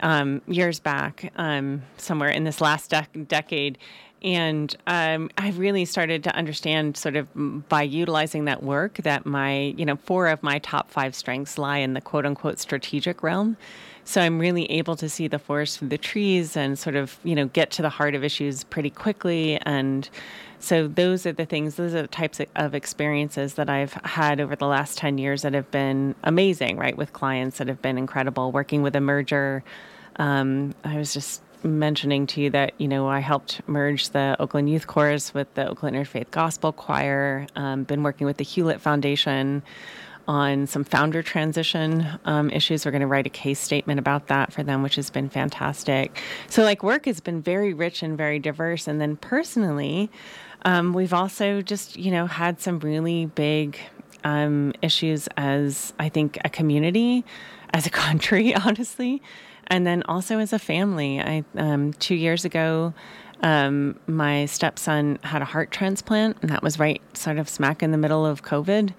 um, 0.00 0.42
years 0.46 0.80
back, 0.80 1.32
um, 1.36 1.82
somewhere 1.96 2.30
in 2.30 2.44
this 2.44 2.60
last 2.60 2.90
de- 2.90 3.24
decade 3.26 3.78
and 4.22 4.74
um, 4.86 5.30
I 5.38 5.50
really 5.52 5.84
started 5.84 6.24
to 6.24 6.34
understand, 6.34 6.96
sort 6.96 7.16
of 7.16 7.28
by 7.68 7.82
utilizing 7.82 8.44
that 8.44 8.62
work, 8.62 8.98
that 8.98 9.24
my, 9.24 9.74
you 9.76 9.86
know, 9.86 9.96
four 9.96 10.28
of 10.28 10.42
my 10.42 10.58
top 10.58 10.90
five 10.90 11.14
strengths 11.14 11.56
lie 11.56 11.78
in 11.78 11.94
the 11.94 12.00
quote 12.00 12.26
unquote 12.26 12.58
strategic 12.58 13.22
realm. 13.22 13.56
So 14.04 14.20
I'm 14.20 14.38
really 14.38 14.70
able 14.70 14.96
to 14.96 15.08
see 15.08 15.28
the 15.28 15.38
forest 15.38 15.78
through 15.78 15.88
the 15.88 15.98
trees 15.98 16.56
and 16.56 16.78
sort 16.78 16.96
of, 16.96 17.18
you 17.22 17.34
know, 17.34 17.46
get 17.46 17.70
to 17.72 17.82
the 17.82 17.88
heart 17.88 18.14
of 18.14 18.24
issues 18.24 18.64
pretty 18.64 18.90
quickly. 18.90 19.58
And 19.58 20.08
so 20.58 20.88
those 20.88 21.24
are 21.26 21.32
the 21.32 21.46
things, 21.46 21.76
those 21.76 21.94
are 21.94 22.02
the 22.02 22.08
types 22.08 22.40
of 22.56 22.74
experiences 22.74 23.54
that 23.54 23.70
I've 23.70 23.92
had 24.04 24.40
over 24.40 24.56
the 24.56 24.66
last 24.66 24.98
10 24.98 25.18
years 25.18 25.42
that 25.42 25.54
have 25.54 25.70
been 25.70 26.14
amazing, 26.24 26.76
right? 26.76 26.96
With 26.96 27.12
clients 27.12 27.58
that 27.58 27.68
have 27.68 27.80
been 27.80 27.96
incredible, 27.96 28.52
working 28.52 28.82
with 28.82 28.96
a 28.96 29.00
merger. 29.00 29.62
Um, 30.16 30.74
I 30.84 30.96
was 30.96 31.14
just 31.14 31.40
mentioning 31.62 32.26
to 32.28 32.40
you 32.40 32.50
that 32.50 32.72
you 32.78 32.88
know 32.88 33.08
I 33.08 33.20
helped 33.20 33.60
merge 33.66 34.10
the 34.10 34.36
Oakland 34.38 34.70
Youth 34.70 34.86
Chorus 34.86 35.34
with 35.34 35.52
the 35.54 35.68
Oakland 35.68 35.96
Interfaith 35.96 36.30
Gospel 36.30 36.72
Choir. 36.72 37.46
Um, 37.56 37.84
been 37.84 38.02
working 38.02 38.26
with 38.26 38.36
the 38.36 38.44
Hewlett 38.44 38.80
Foundation 38.80 39.62
on 40.28 40.66
some 40.66 40.84
founder 40.84 41.22
transition 41.22 42.06
um, 42.24 42.50
issues. 42.50 42.84
We're 42.84 42.92
going 42.92 43.00
to 43.00 43.06
write 43.06 43.26
a 43.26 43.30
case 43.30 43.58
statement 43.58 43.98
about 43.98 44.28
that 44.28 44.52
for 44.52 44.62
them, 44.62 44.82
which 44.82 44.94
has 44.94 45.10
been 45.10 45.28
fantastic. 45.28 46.22
So, 46.48 46.62
like, 46.62 46.82
work 46.82 47.06
has 47.06 47.20
been 47.20 47.42
very 47.42 47.74
rich 47.74 48.02
and 48.02 48.16
very 48.16 48.38
diverse. 48.38 48.86
And 48.86 49.00
then 49.00 49.16
personally, 49.16 50.10
um, 50.64 50.92
we've 50.92 51.14
also 51.14 51.62
just 51.62 51.96
you 51.96 52.10
know 52.10 52.26
had 52.26 52.60
some 52.60 52.78
really 52.80 53.26
big 53.26 53.78
um, 54.24 54.72
issues 54.82 55.28
as 55.36 55.92
I 55.98 56.08
think 56.08 56.38
a 56.44 56.48
community, 56.48 57.24
as 57.72 57.86
a 57.86 57.90
country, 58.04 58.54
honestly, 58.54 59.22
and 59.70 59.86
then 59.86 60.02
also 60.04 60.38
as 60.38 60.52
a 60.52 60.58
family. 60.58 61.20
I 61.20 61.44
um, 61.56 61.92
two 61.94 62.14
years 62.14 62.44
ago. 62.44 62.92
Um, 63.42 63.98
my 64.06 64.44
stepson 64.44 65.18
had 65.22 65.40
a 65.40 65.46
heart 65.46 65.70
transplant, 65.70 66.36
and 66.42 66.50
that 66.50 66.62
was 66.62 66.78
right 66.78 67.00
sort 67.16 67.38
of 67.38 67.48
smack 67.48 67.82
in 67.82 67.90
the 67.90 67.96
middle 67.96 68.26
of 68.26 68.42
COVID 68.42 68.92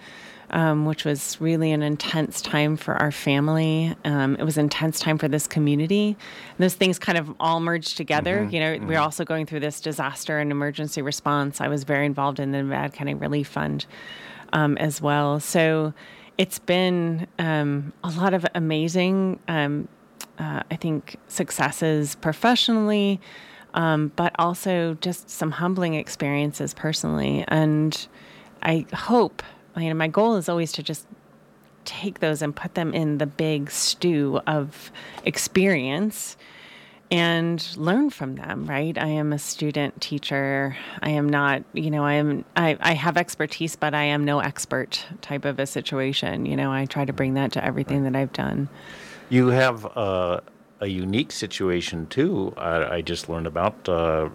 um, 0.51 0.85
which 0.85 1.05
was 1.05 1.39
really 1.39 1.71
an 1.71 1.81
intense 1.81 2.41
time 2.41 2.75
for 2.75 2.95
our 2.95 3.11
family. 3.11 3.95
Um, 4.03 4.35
it 4.35 4.43
was 4.43 4.57
intense 4.57 4.99
time 4.99 5.17
for 5.17 5.27
this 5.27 5.47
community. 5.47 6.07
And 6.07 6.57
those 6.59 6.73
things 6.73 6.99
kind 6.99 7.17
of 7.17 7.33
all 7.39 7.61
merged 7.61 7.97
together. 7.97 8.39
Mm-hmm, 8.39 8.53
you 8.53 8.59
know, 8.59 8.75
mm-hmm. 8.75 8.87
we 8.87 8.95
are 8.95 9.01
also 9.01 9.23
going 9.23 9.45
through 9.45 9.61
this 9.61 9.79
disaster 9.79 10.39
and 10.39 10.51
emergency 10.51 11.01
response. 11.01 11.61
I 11.61 11.69
was 11.69 11.83
very 11.85 12.05
involved 12.05 12.39
in 12.39 12.51
the 12.51 12.61
Nevada 12.61 12.89
County 12.89 13.13
Relief 13.13 13.47
Fund 13.47 13.85
um, 14.51 14.77
as 14.77 15.01
well. 15.01 15.39
So 15.39 15.93
it's 16.37 16.59
been 16.59 17.27
um, 17.39 17.93
a 18.03 18.09
lot 18.09 18.33
of 18.33 18.45
amazing, 18.53 19.39
um, 19.47 19.87
uh, 20.39 20.63
I 20.69 20.75
think, 20.75 21.17
successes 21.27 22.15
professionally. 22.15 23.19
Um, 23.73 24.11
but 24.17 24.35
also 24.37 24.97
just 24.99 25.29
some 25.29 25.51
humbling 25.51 25.93
experiences 25.93 26.73
personally. 26.73 27.45
And 27.47 28.05
I 28.61 28.85
hope 28.93 29.41
you 29.77 29.89
know, 29.89 29.95
my 29.95 30.07
goal 30.07 30.35
is 30.35 30.49
always 30.49 30.71
to 30.73 30.83
just 30.83 31.07
take 31.85 32.19
those 32.19 32.41
and 32.41 32.55
put 32.55 32.75
them 32.75 32.93
in 32.93 33.17
the 33.17 33.25
big 33.25 33.71
stew 33.71 34.39
of 34.45 34.91
experience 35.25 36.37
and 37.09 37.75
learn 37.75 38.09
from 38.09 38.35
them 38.35 38.65
right 38.67 38.97
i 38.97 39.07
am 39.07 39.33
a 39.33 39.39
student 39.39 39.99
teacher 39.99 40.77
i 41.01 41.09
am 41.09 41.27
not 41.27 41.63
you 41.73 41.89
know 41.89 42.05
i 42.05 42.13
am 42.13 42.45
I, 42.55 42.77
I 42.79 42.93
have 42.93 43.17
expertise 43.17 43.75
but 43.75 43.95
i 43.95 44.03
am 44.03 44.23
no 44.23 44.39
expert 44.39 45.03
type 45.21 45.43
of 45.43 45.59
a 45.59 45.65
situation 45.65 46.45
you 46.45 46.55
know 46.55 46.71
i 46.71 46.85
try 46.85 47.03
to 47.03 47.11
bring 47.11 47.33
that 47.33 47.51
to 47.53 47.65
everything 47.65 48.03
that 48.03 48.15
i've 48.15 48.31
done 48.31 48.69
you 49.31 49.47
have 49.47 49.85
uh, 49.97 50.39
a 50.79 50.87
unique 50.87 51.31
situation 51.31 52.05
too 52.07 52.53
i, 52.57 52.95
I 52.95 53.01
just 53.01 53.29
learned 53.29 53.47
about 53.47 53.89
uh, 53.89 54.29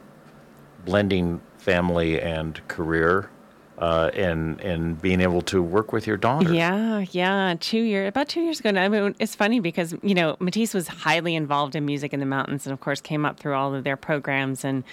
blending 0.84 1.40
family 1.58 2.20
and 2.20 2.66
career 2.68 3.30
uh, 3.78 4.10
and 4.14 4.60
and 4.60 5.00
being 5.00 5.20
able 5.20 5.42
to 5.42 5.62
work 5.62 5.92
with 5.92 6.06
your 6.06 6.16
daughter. 6.16 6.52
Yeah, 6.52 7.04
yeah. 7.10 7.54
Two 7.60 7.80
years, 7.80 8.08
about 8.08 8.28
two 8.28 8.40
years 8.40 8.60
ago. 8.60 8.70
I 8.70 8.88
mean, 8.88 9.14
it's 9.18 9.34
funny 9.34 9.60
because 9.60 9.94
you 10.02 10.14
know 10.14 10.36
Matisse 10.40 10.72
was 10.72 10.88
highly 10.88 11.34
involved 11.34 11.74
in 11.76 11.84
music 11.84 12.12
in 12.14 12.20
the 12.20 12.26
mountains, 12.26 12.66
and 12.66 12.72
of 12.72 12.80
course 12.80 13.00
came 13.00 13.26
up 13.26 13.38
through 13.38 13.54
all 13.54 13.74
of 13.74 13.84
their 13.84 13.96
programs 13.96 14.64
and. 14.64 14.84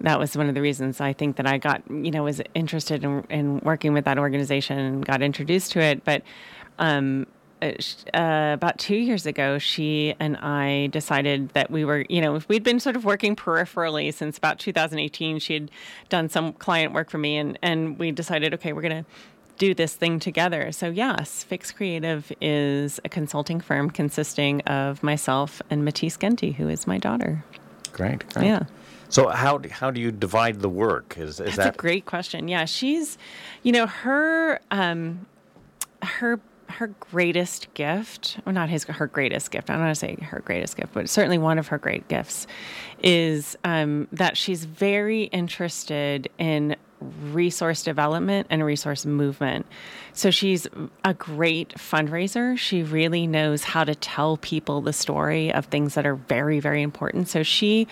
That 0.00 0.18
was 0.18 0.36
one 0.36 0.48
of 0.48 0.56
the 0.56 0.60
reasons 0.60 1.00
I 1.00 1.12
think 1.12 1.36
that 1.36 1.46
I 1.46 1.56
got, 1.56 1.88
you 1.88 2.10
know, 2.10 2.24
was 2.24 2.42
interested 2.52 3.04
in, 3.04 3.24
in 3.30 3.60
working 3.60 3.92
with 3.92 4.04
that 4.06 4.18
organization 4.18 4.76
and 4.76 5.06
got 5.06 5.22
introduced 5.22 5.70
to 5.72 5.80
it. 5.80 6.04
But 6.04 6.22
um, 6.80 7.28
uh, 7.64 8.16
uh, 8.16 8.54
about 8.54 8.78
two 8.78 8.96
years 8.96 9.26
ago, 9.26 9.58
she 9.58 10.14
and 10.20 10.36
I 10.36 10.88
decided 10.88 11.50
that 11.50 11.70
we 11.70 11.84
were, 11.84 12.04
you 12.08 12.20
know, 12.20 12.40
we'd 12.48 12.62
been 12.62 12.80
sort 12.80 12.96
of 12.96 13.04
working 13.04 13.34
peripherally 13.34 14.12
since 14.12 14.38
about 14.38 14.58
2018. 14.58 15.38
She 15.38 15.54
had 15.54 15.70
done 16.08 16.28
some 16.28 16.52
client 16.52 16.92
work 16.92 17.10
for 17.10 17.18
me, 17.18 17.36
and, 17.36 17.58
and 17.62 17.98
we 17.98 18.12
decided, 18.12 18.54
okay, 18.54 18.72
we're 18.72 18.82
going 18.82 19.04
to 19.04 19.10
do 19.58 19.74
this 19.74 19.94
thing 19.94 20.18
together. 20.18 20.72
So, 20.72 20.90
yes, 20.90 21.44
Fix 21.44 21.70
Creative 21.70 22.30
is 22.40 23.00
a 23.04 23.08
consulting 23.08 23.60
firm 23.60 23.90
consisting 23.90 24.60
of 24.62 25.02
myself 25.02 25.62
and 25.70 25.84
Matisse 25.84 26.16
Genty, 26.16 26.52
who 26.52 26.68
is 26.68 26.86
my 26.86 26.98
daughter. 26.98 27.44
Great. 27.92 28.28
great. 28.34 28.46
Yeah. 28.46 28.64
So 29.08 29.28
how 29.28 29.60
how 29.70 29.92
do 29.92 30.00
you 30.00 30.10
divide 30.10 30.60
the 30.60 30.68
work? 30.68 31.14
Is, 31.16 31.38
is 31.38 31.38
That's 31.38 31.56
that 31.56 31.74
a 31.74 31.78
great 31.78 32.04
question? 32.04 32.48
Yeah, 32.48 32.64
she's, 32.64 33.16
you 33.62 33.70
know, 33.70 33.86
her 33.86 34.58
um, 34.72 35.26
her 36.02 36.40
her 36.74 36.88
greatest 36.88 37.72
gift, 37.74 38.38
or 38.46 38.52
not 38.52 38.68
his 38.68 38.84
her 38.84 39.06
greatest 39.06 39.50
gift. 39.50 39.70
I 39.70 39.74
don't 39.74 39.82
want 39.82 39.94
to 39.94 39.98
say 39.98 40.16
her 40.16 40.40
greatest 40.40 40.76
gift, 40.76 40.92
but 40.92 41.08
certainly 41.08 41.38
one 41.38 41.58
of 41.58 41.68
her 41.68 41.78
great 41.78 42.08
gifts 42.08 42.46
is 43.02 43.56
um, 43.64 44.08
that 44.12 44.36
she's 44.36 44.64
very 44.64 45.24
interested 45.24 46.28
in 46.38 46.76
resource 47.32 47.82
development 47.82 48.46
and 48.50 48.64
resource 48.64 49.04
movement. 49.04 49.66
So 50.14 50.30
she's 50.30 50.66
a 51.04 51.14
great 51.14 51.74
fundraiser. 51.74 52.56
She 52.56 52.82
really 52.82 53.26
knows 53.26 53.64
how 53.64 53.84
to 53.84 53.94
tell 53.94 54.36
people 54.38 54.80
the 54.80 54.92
story 54.92 55.52
of 55.52 55.66
things 55.66 55.94
that 55.94 56.06
are 56.06 56.14
very, 56.14 56.60
very 56.60 56.82
important. 56.82 57.28
So 57.28 57.42
she 57.42 57.86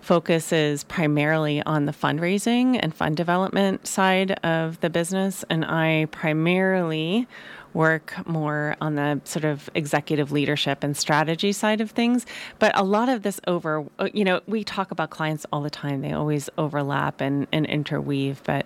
focuses 0.00 0.84
primarily 0.84 1.62
on 1.62 1.86
the 1.86 1.92
fundraising 1.92 2.78
and 2.82 2.94
fund 2.94 3.16
development 3.16 3.86
side 3.86 4.32
of 4.44 4.80
the 4.80 4.90
business, 4.90 5.44
and 5.48 5.64
I 5.64 6.06
primarily 6.10 7.28
work 7.76 8.14
more 8.26 8.74
on 8.80 8.94
the 8.94 9.20
sort 9.24 9.44
of 9.44 9.68
executive 9.74 10.32
leadership 10.32 10.82
and 10.82 10.96
strategy 10.96 11.52
side 11.52 11.80
of 11.80 11.90
things. 11.90 12.24
But 12.58 12.72
a 12.74 12.82
lot 12.82 13.08
of 13.08 13.22
this 13.22 13.38
over, 13.46 13.84
you 14.12 14.24
know, 14.24 14.40
we 14.46 14.64
talk 14.64 14.90
about 14.90 15.10
clients 15.10 15.44
all 15.52 15.60
the 15.60 15.70
time. 15.70 16.00
They 16.00 16.12
always 16.12 16.48
overlap 16.56 17.20
and, 17.20 17.46
and 17.52 17.66
interweave. 17.66 18.42
But 18.44 18.64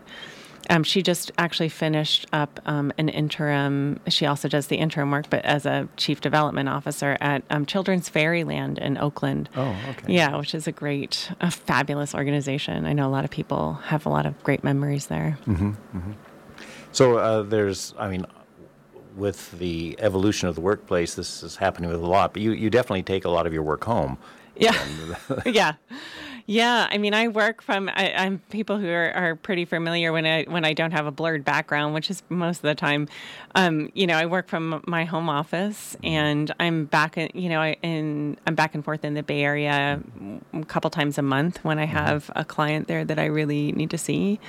um, 0.69 0.85
she 0.85 1.03
just 1.03 1.33
actually 1.37 1.71
finished 1.71 2.27
up 2.33 2.61
um, 2.67 2.93
an 2.97 3.09
interim. 3.09 3.99
She 4.07 4.27
also 4.27 4.47
does 4.49 4.69
the 4.69 4.77
interim 4.77 5.11
work, 5.11 5.27
but 5.29 5.45
as 5.45 5.67
a 5.67 5.89
chief 5.97 6.21
development 6.21 6.69
officer 6.69 7.17
at 7.21 7.43
um, 7.51 7.67
Children's 7.67 8.09
Fairyland 8.09 8.79
in 8.79 8.97
Oakland. 8.97 9.49
Oh, 9.57 9.77
okay. 9.89 10.13
Yeah, 10.13 10.37
which 10.37 10.55
is 10.55 10.69
a 10.69 10.73
great, 10.73 11.33
a 11.41 11.51
fabulous 11.51 12.15
organization. 12.15 12.87
I 12.87 12.93
know 12.93 13.09
a 13.09 13.11
lot 13.11 13.25
of 13.25 13.31
people 13.31 13.75
have 13.85 14.07
a 14.07 14.09
lot 14.09 14.27
of 14.27 14.41
great 14.45 14.63
memories 14.63 15.07
there. 15.07 15.37
Mm-hmm, 15.47 15.71
mm-hmm. 15.71 16.13
So 16.93 17.17
uh, 17.17 17.43
there's, 17.43 17.95
I 17.99 18.09
mean, 18.09 18.25
with 19.17 19.51
the 19.59 19.97
evolution 19.99 20.49
of 20.49 20.55
the 20.55 20.61
workplace, 20.61 21.15
this 21.15 21.43
is 21.43 21.57
happening 21.57 21.91
with 21.91 22.01
a 22.01 22.07
lot, 22.07 22.33
but 22.33 22.43
you, 22.43 22.53
you 22.53 22.71
definitely 22.71 23.03
take 23.03 23.25
a 23.25 23.31
lot 23.31 23.47
of 23.47 23.53
your 23.53 23.63
work 23.63 23.85
home. 23.85 24.19
Yeah. 24.57 24.77
yeah. 25.47 25.75
Yeah, 26.51 26.89
I 26.91 26.99
mean, 26.99 27.15
I 27.15 27.29
work 27.29 27.63
from. 27.63 27.89
I, 27.89 28.07
am 28.07 28.41
people 28.51 28.77
who 28.77 28.89
are, 28.89 29.13
are 29.13 29.37
pretty 29.37 29.65
familiar 29.65 30.13
when 30.13 30.27
I 30.27 30.43
when 30.49 30.65
I 30.65 30.73
don't 30.73 30.91
have 30.91 31.07
a 31.07 31.13
blurred 31.13 31.45
background, 31.45 31.95
which 31.95 32.11
is 32.11 32.25
most 32.29 32.57
of 32.57 32.63
the 32.63 32.75
time. 32.75 33.07
Um, 33.55 33.93
you 33.95 34.05
know, 34.09 34.17
I 34.17 34.27
work 34.27 34.49
from 34.49 34.83
my 34.85 35.05
home 35.05 35.29
office, 35.29 35.97
and 36.03 36.53
I'm 36.59 36.87
back. 36.87 37.17
In, 37.17 37.31
you 37.35 37.51
know, 37.51 37.61
I, 37.61 37.77
in 37.83 38.37
I'm 38.49 38.57
back 38.57 38.75
and 38.75 38.85
forth 38.85 39.05
in 39.05 39.15
the 39.15 39.23
Bay 39.23 39.43
Area 39.43 40.03
a 40.53 40.65
couple 40.65 40.91
times 40.91 41.19
a 41.19 41.23
month 41.23 41.63
when 41.63 41.79
I 41.79 41.87
mm-hmm. 41.87 41.97
have 41.97 42.31
a 42.35 42.45
client 42.45 42.89
there 42.89 43.05
that 43.05 43.21
I 43.21 43.27
really 43.27 43.71
need 43.71 43.91
to 43.91 43.99
see 43.99 44.41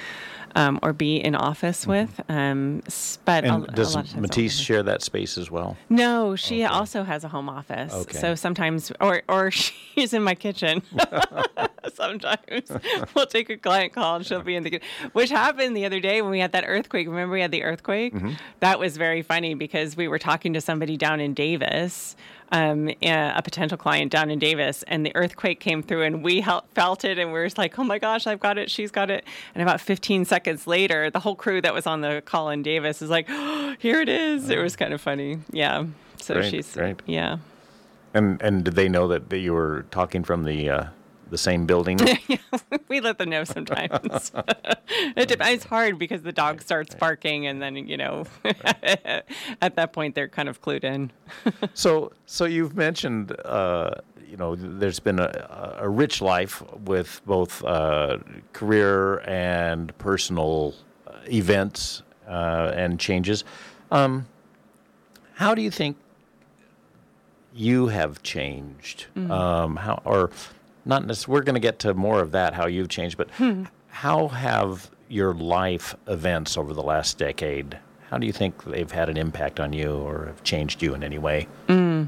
um, 0.55 0.79
or 0.81 0.93
be 0.93 1.17
in 1.17 1.35
office 1.35 1.81
mm-hmm. 1.81 1.91
with. 1.91 2.21
Um, 2.29 2.81
but 3.25 3.45
and 3.45 3.67
a, 3.67 3.71
does 3.71 3.95
a 3.95 4.03
Matisse 4.17 4.57
share 4.57 4.83
that 4.83 5.01
space 5.01 5.37
as 5.37 5.49
well? 5.49 5.77
No, 5.89 6.35
she 6.35 6.63
okay. 6.63 6.73
also 6.73 7.03
has 7.03 7.23
a 7.23 7.27
home 7.27 7.49
office. 7.49 7.93
Okay. 7.93 8.17
So 8.17 8.35
sometimes, 8.35 8.91
or 8.99 9.21
or 9.27 9.51
she's 9.95 10.13
in 10.13 10.23
my 10.23 10.35
kitchen. 10.35 10.81
sometimes 11.93 12.71
we'll 13.15 13.25
take 13.25 13.49
a 13.49 13.57
client 13.57 13.93
call 13.93 14.17
and 14.17 14.25
she'll 14.25 14.41
be 14.41 14.55
in 14.55 14.63
the 14.63 14.69
kitchen, 14.69 14.87
which 15.13 15.29
happened 15.29 15.75
the 15.75 15.85
other 15.85 15.99
day 15.99 16.21
when 16.21 16.31
we 16.31 16.39
had 16.39 16.51
that 16.51 16.63
earthquake. 16.67 17.07
Remember 17.07 17.33
we 17.33 17.41
had 17.41 17.51
the 17.51 17.63
earthquake? 17.63 18.13
Mm-hmm. 18.13 18.33
That 18.59 18.79
was 18.79 18.97
very 18.97 19.21
funny 19.21 19.53
because 19.53 19.95
we 19.97 20.07
were 20.07 20.19
talking 20.19 20.53
to 20.53 20.61
somebody 20.61 20.97
down 20.97 21.19
in 21.19 21.33
Davis 21.33 22.15
um, 22.51 22.89
a 23.01 23.41
potential 23.43 23.77
client 23.77 24.11
down 24.11 24.29
in 24.29 24.39
Davis, 24.39 24.83
and 24.87 25.05
the 25.05 25.15
earthquake 25.15 25.59
came 25.59 25.81
through, 25.81 26.03
and 26.03 26.23
we 26.23 26.45
felt 26.73 27.05
it, 27.05 27.17
and 27.17 27.31
we 27.31 27.39
were 27.39 27.49
like, 27.57 27.77
"Oh 27.79 27.83
my 27.83 27.99
gosh, 27.99 28.27
I've 28.27 28.39
got 28.39 28.57
it! 28.57 28.69
She's 28.69 28.91
got 28.91 29.09
it!" 29.09 29.23
And 29.55 29.61
about 29.61 29.81
15 29.81 30.25
seconds 30.25 30.67
later, 30.67 31.09
the 31.09 31.19
whole 31.19 31.35
crew 31.35 31.61
that 31.61 31.73
was 31.73 31.87
on 31.87 32.01
the 32.01 32.21
call 32.25 32.49
in 32.49 32.63
Davis 32.63 33.01
is 33.01 33.09
like, 33.09 33.27
oh, 33.29 33.75
"Here 33.79 34.01
it 34.01 34.09
is!" 34.09 34.49
It 34.49 34.59
was 34.59 34.75
kind 34.75 34.93
of 34.93 35.01
funny, 35.01 35.39
yeah. 35.51 35.85
So 36.17 36.35
great, 36.35 36.51
she's 36.51 36.73
great. 36.73 37.01
yeah. 37.05 37.37
And 38.13 38.41
and 38.41 38.63
did 38.63 38.75
they 38.75 38.89
know 38.89 39.07
that, 39.07 39.29
that 39.29 39.39
you 39.39 39.53
were 39.53 39.85
talking 39.91 40.23
from 40.23 40.43
the 40.43 40.69
uh, 40.69 40.85
the 41.31 41.37
same 41.37 41.65
building? 41.65 41.97
we 42.87 42.99
let 42.99 43.17
them 43.17 43.29
know 43.29 43.43
sometimes. 43.43 44.31
it, 45.15 45.35
it's 45.39 45.63
hard 45.63 45.97
because 45.97 46.21
the 46.21 46.31
dog 46.31 46.61
starts 46.61 46.93
barking, 46.93 47.47
and 47.47 47.61
then 47.61 47.75
you 47.75 47.97
know, 47.97 48.25
at 49.61 49.75
that 49.75 49.93
point 49.93 50.13
they're 50.13 50.27
kind 50.27 50.49
of 50.49 50.61
clued 50.61 50.83
in. 50.83 51.11
so, 51.73 52.11
so 52.27 52.45
you've 52.45 52.75
mentioned, 52.75 53.35
uh, 53.45 53.95
you 54.29 54.37
know, 54.37 54.55
there's 54.55 54.99
been 54.99 55.19
a, 55.19 55.77
a 55.79 55.89
rich 55.89 56.21
life 56.21 56.61
with 56.85 57.21
both 57.25 57.63
uh, 57.63 58.17
career 58.53 59.19
and 59.19 59.97
personal 59.97 60.75
uh, 61.07 61.13
events 61.31 62.03
uh, 62.27 62.71
and 62.75 62.99
changes. 62.99 63.43
Um, 63.89 64.27
how 65.33 65.55
do 65.55 65.61
you 65.61 65.71
think 65.71 65.97
you 67.53 67.87
have 67.87 68.21
changed? 68.23 69.07
Mm-hmm. 69.15 69.31
Um, 69.31 69.75
how 69.77 70.01
or 70.05 70.29
not 70.85 71.05
necessarily, 71.05 71.39
we're 71.39 71.43
going 71.43 71.55
to 71.55 71.61
get 71.61 71.79
to 71.79 71.93
more 71.93 72.21
of 72.21 72.31
that, 72.31 72.53
how 72.53 72.67
you've 72.67 72.89
changed, 72.89 73.17
but 73.17 73.29
hmm. 73.31 73.63
how 73.89 74.27
have 74.29 74.91
your 75.07 75.33
life 75.33 75.95
events 76.07 76.57
over 76.57 76.73
the 76.73 76.81
last 76.81 77.17
decade, 77.17 77.77
how 78.09 78.17
do 78.17 78.25
you 78.25 78.33
think 78.33 78.63
they've 78.63 78.91
had 78.91 79.09
an 79.09 79.17
impact 79.17 79.59
on 79.59 79.73
you 79.73 79.93
or 79.93 80.27
have 80.27 80.43
changed 80.43 80.81
you 80.81 80.93
in 80.93 81.03
any 81.03 81.17
way? 81.17 81.47
Mm. 81.67 82.07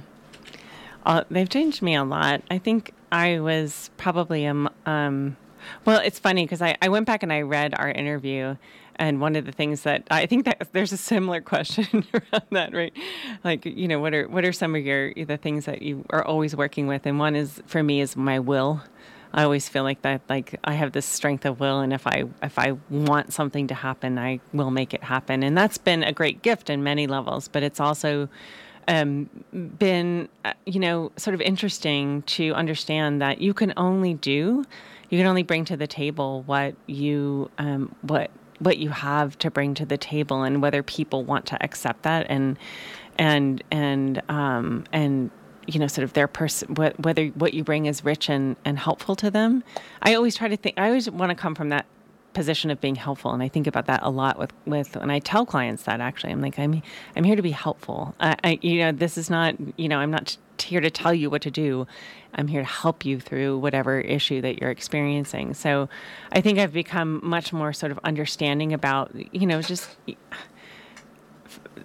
Uh, 1.06 1.24
they've 1.30 1.50
changed 1.50 1.82
me 1.82 1.96
a 1.96 2.03
lot. 2.03 2.42
I 2.50 2.58
think 2.58 2.94
I 3.12 3.39
was 3.39 3.89
probably, 3.98 4.46
um, 4.46 4.70
um 4.86 5.38
well, 5.86 6.01
it's 6.03 6.20
funny 6.20 6.46
because 6.46 6.62
I, 6.62 6.77
I 6.82 6.89
went 6.89 7.06
back 7.06 7.24
and 7.24 7.32
I 7.32 7.42
read 7.42 7.74
our 7.77 7.89
interview 7.89 8.56
And 8.97 9.19
one 9.19 9.35
of 9.35 9.45
the 9.45 9.51
things 9.51 9.83
that 9.83 10.07
I 10.12 10.25
think 10.25 10.45
that 10.45 10.67
there's 10.71 10.91
a 10.91 10.97
similar 10.97 11.41
question 11.41 12.05
around 12.13 12.47
that, 12.51 12.73
right? 12.73 12.93
Like, 13.43 13.65
you 13.65 13.88
know, 13.88 14.00
what 14.00 14.13
are 14.13 14.27
what 14.27 14.45
are 14.45 14.53
some 14.53 14.75
of 14.75 14.83
your 14.83 15.13
the 15.13 15.38
things 15.38 15.65
that 15.65 15.81
you 15.81 16.05
are 16.09 16.23
always 16.23 16.55
working 16.55 16.88
with? 16.88 17.05
And 17.05 17.19
one 17.19 17.35
is 17.35 17.62
for 17.65 17.83
me 17.83 18.01
is 18.01 18.15
my 18.15 18.39
will. 18.39 18.81
I 19.35 19.43
always 19.43 19.67
feel 19.67 19.81
like 19.81 20.03
that 20.03 20.21
like 20.29 20.59
I 20.63 20.73
have 20.73 20.91
this 20.91 21.07
strength 21.07 21.43
of 21.45 21.59
will 21.59 21.79
and 21.79 21.91
if 21.91 22.05
I 22.05 22.25
if 22.43 22.59
I 22.59 22.73
want 22.89 23.33
something 23.33 23.67
to 23.67 23.73
happen, 23.73 24.19
I 24.19 24.39
will 24.53 24.71
make 24.71 24.93
it 24.93 25.03
happen. 25.03 25.43
And 25.43 25.57
that's 25.57 25.77
been 25.77 26.03
a 26.03 26.13
great 26.13 26.41
gift 26.43 26.69
in 26.69 26.83
many 26.83 27.07
levels, 27.07 27.47
but 27.47 27.63
it's 27.63 27.79
also 27.79 28.29
um, 28.88 29.29
been, 29.51 30.29
uh, 30.45 30.53
you 30.65 30.79
know, 30.79 31.12
sort 31.17 31.33
of 31.33 31.41
interesting 31.41 32.21
to 32.23 32.53
understand 32.53 33.21
that 33.21 33.41
you 33.41 33.53
can 33.53 33.73
only 33.77 34.13
do, 34.13 34.65
you 35.09 35.17
can 35.17 35.27
only 35.27 35.43
bring 35.43 35.65
to 35.65 35.77
the 35.77 35.88
table 35.88 36.43
what 36.45 36.75
you, 36.88 37.50
um, 37.57 37.95
what 38.01 38.31
what 38.63 38.77
you 38.77 38.89
have 38.89 39.38
to 39.39 39.51
bring 39.51 39.74
to 39.75 39.86
the 39.86 39.98
table, 39.98 40.43
and 40.43 40.62
whether 40.62 40.84
people 40.84 41.24
want 41.24 41.46
to 41.48 41.63
accept 41.63 42.03
that, 42.03 42.25
and 42.29 42.58
and 43.17 43.63
and 43.72 44.22
um, 44.29 44.86
and 44.91 45.29
you 45.67 45.79
know, 45.79 45.88
sort 45.88 46.03
of 46.03 46.13
their 46.13 46.27
person, 46.27 46.75
whether 46.75 47.27
what 47.27 47.53
you 47.53 47.63
bring 47.63 47.86
is 47.86 48.03
rich 48.03 48.29
and 48.29 48.55
and 48.65 48.79
helpful 48.79 49.15
to 49.17 49.32
them. 49.32 49.63
I 50.01 50.15
always 50.15 50.36
try 50.36 50.48
to 50.48 50.58
think. 50.58 50.77
I 50.77 50.88
always 50.88 51.10
want 51.10 51.29
to 51.29 51.36
come 51.36 51.55
from 51.55 51.70
that 51.70 51.86
position 52.34 52.72
of 52.72 52.82
being 52.82 52.96
helpful 52.96 53.32
and 53.32 53.43
i 53.43 53.48
think 53.48 53.67
about 53.67 53.86
that 53.86 54.00
a 54.01 54.10
lot 54.10 54.39
with 54.39 54.51
with 54.65 54.96
and 54.96 55.12
i 55.12 55.20
tell 55.20 55.46
clients 55.46 55.84
that 55.84 56.01
actually 56.01 56.32
i'm 56.32 56.41
like 56.41 56.58
i'm 56.58 56.82
i'm 57.15 57.24
here 57.24 57.36
to 57.36 57.43
be 57.43 57.51
helpful 57.51 58.15
I, 58.20 58.36
I 58.43 58.60
you 58.62 58.79
know 58.79 58.91
this 58.91 59.17
is 59.17 59.29
not 59.29 59.55
you 59.77 59.88
know 59.88 60.00
i'm 60.00 60.10
not 60.12 60.36
here 60.62 60.81
to 60.81 60.89
tell 60.89 61.13
you 61.13 61.29
what 61.29 61.41
to 61.41 61.51
do 61.51 61.86
i'm 62.36 62.48
here 62.48 62.62
to 62.62 62.67
help 62.67 63.05
you 63.05 63.19
through 63.19 63.57
whatever 63.57 64.00
issue 64.00 64.41
that 64.41 64.60
you're 64.60 64.69
experiencing 64.69 65.53
so 65.53 65.89
i 66.31 66.41
think 66.41 66.60
i've 66.60 66.74
become 66.74 67.19
much 67.24 67.51
more 67.51 67.74
sort 67.74 67.91
of 67.91 68.00
understanding 68.03 68.74
about 68.74 69.12
you 69.33 69.45
know 69.45 69.62
just 69.62 69.89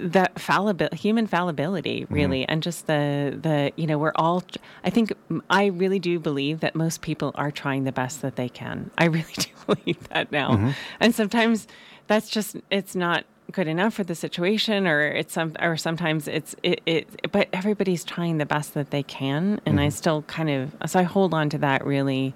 that 0.01 0.35
fallibil- 0.37 0.93
human 0.95 1.27
fallibility 1.27 2.03
mm-hmm. 2.03 2.15
really 2.15 2.41
mm-hmm. 2.43 2.53
and 2.53 2.63
just 2.63 2.87
the 2.87 3.37
the 3.41 3.73
you 3.77 3.87
know 3.87 3.99
we're 3.99 4.13
all 4.15 4.43
i 4.85 4.91
think 4.91 5.13
i 5.51 5.67
really 5.67 5.99
do 5.99 6.19
believe 6.19 6.61
that 6.61 6.75
most 6.75 7.03
people 7.03 7.33
are 7.35 7.51
trying 7.51 7.85
the 7.85 7.93
best 7.93 8.23
that 8.23 8.37
they 8.37 8.49
can 8.49 8.91
i 8.99 9.07
really 9.07 9.33
do 9.39 9.49
believe 9.67 10.09
that 10.09 10.31
now 10.31 10.51
mm-hmm. 10.51 10.71
and 11.01 11.15
sometimes 11.15 11.67
that's 12.07 12.31
just 12.31 12.57
it's 12.71 12.95
not 12.95 13.25
good 13.53 13.67
enough 13.67 13.95
for 13.95 14.05
the 14.05 14.15
situation 14.15 14.87
or 14.87 15.07
it's 15.07 15.33
some 15.33 15.57
or 15.59 15.77
sometimes 15.77 16.29
it's 16.29 16.55
it, 16.63 16.83
it 16.85 17.33
but 17.33 17.49
everybody's 17.53 18.05
trying 18.05 18.37
the 18.37 18.45
best 18.45 18.75
that 18.75 18.91
they 18.91 19.03
can 19.03 19.59
and 19.65 19.77
mm-hmm. 19.77 19.87
i 19.87 19.89
still 19.89 20.21
kind 20.23 20.51
of 20.51 20.91
so 20.91 20.99
i 20.99 21.03
hold 21.03 21.33
on 21.33 21.49
to 21.49 21.57
that 21.57 21.87
really 21.87 22.35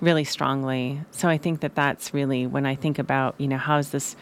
really 0.00 0.24
strongly. 0.24 1.00
So 1.10 1.28
I 1.28 1.38
think 1.38 1.60
that 1.60 1.74
that's 1.74 2.12
really 2.12 2.46
when 2.46 2.66
I 2.66 2.74
think 2.74 2.98
about, 2.98 3.34
you 3.38 3.48
know, 3.48 3.58
how's 3.58 3.90
this, 3.90 4.16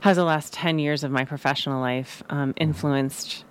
how's 0.00 0.16
the 0.16 0.24
last 0.24 0.52
10 0.52 0.78
years 0.78 1.04
of 1.04 1.10
my 1.10 1.24
professional 1.24 1.80
life 1.80 2.22
um, 2.28 2.50
mm-hmm. 2.50 2.62
influenced, 2.62 3.44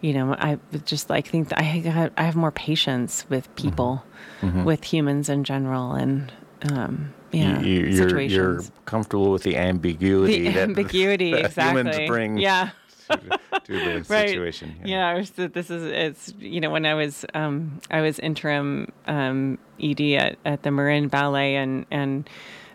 you 0.00 0.14
know, 0.14 0.34
I 0.38 0.58
just 0.84 1.10
like 1.10 1.28
think 1.28 1.50
that 1.50 1.58
I 1.58 1.62
have, 1.62 2.12
I 2.16 2.22
have 2.24 2.36
more 2.36 2.52
patience 2.52 3.26
with 3.28 3.44
mm-hmm. 3.44 3.68
people, 3.68 4.04
mm-hmm. 4.40 4.64
with 4.64 4.84
humans 4.84 5.28
in 5.28 5.44
general. 5.44 5.92
And, 5.92 6.32
um, 6.70 7.12
yeah, 7.32 7.60
you, 7.60 7.80
you're, 7.86 8.20
you're 8.20 8.60
comfortable 8.84 9.30
with 9.30 9.42
the 9.42 9.56
ambiguity 9.56 10.40
the 10.40 10.48
that, 10.50 10.56
ambiguity, 10.68 11.32
that 11.32 11.46
exactly. 11.46 11.80
humans 11.80 12.08
bring. 12.08 12.38
Yeah. 12.38 12.70
to, 13.10 13.16
to 13.16 13.72
the 13.72 14.06
right. 14.08 14.28
situation. 14.28 14.76
Yeah, 14.84 15.16
yeah 15.16 15.48
this 15.48 15.70
is 15.70 15.84
it's 15.84 16.34
you 16.38 16.60
know 16.60 16.70
when 16.70 16.86
I 16.86 16.94
was 16.94 17.24
um, 17.34 17.80
I 17.90 18.00
was 18.00 18.18
interim 18.18 18.92
um, 19.06 19.58
ED 19.80 20.00
at, 20.00 20.38
at 20.44 20.62
the 20.62 20.70
Marin 20.70 21.08
Ballet 21.08 21.56
and 21.56 21.86
and 21.90 22.28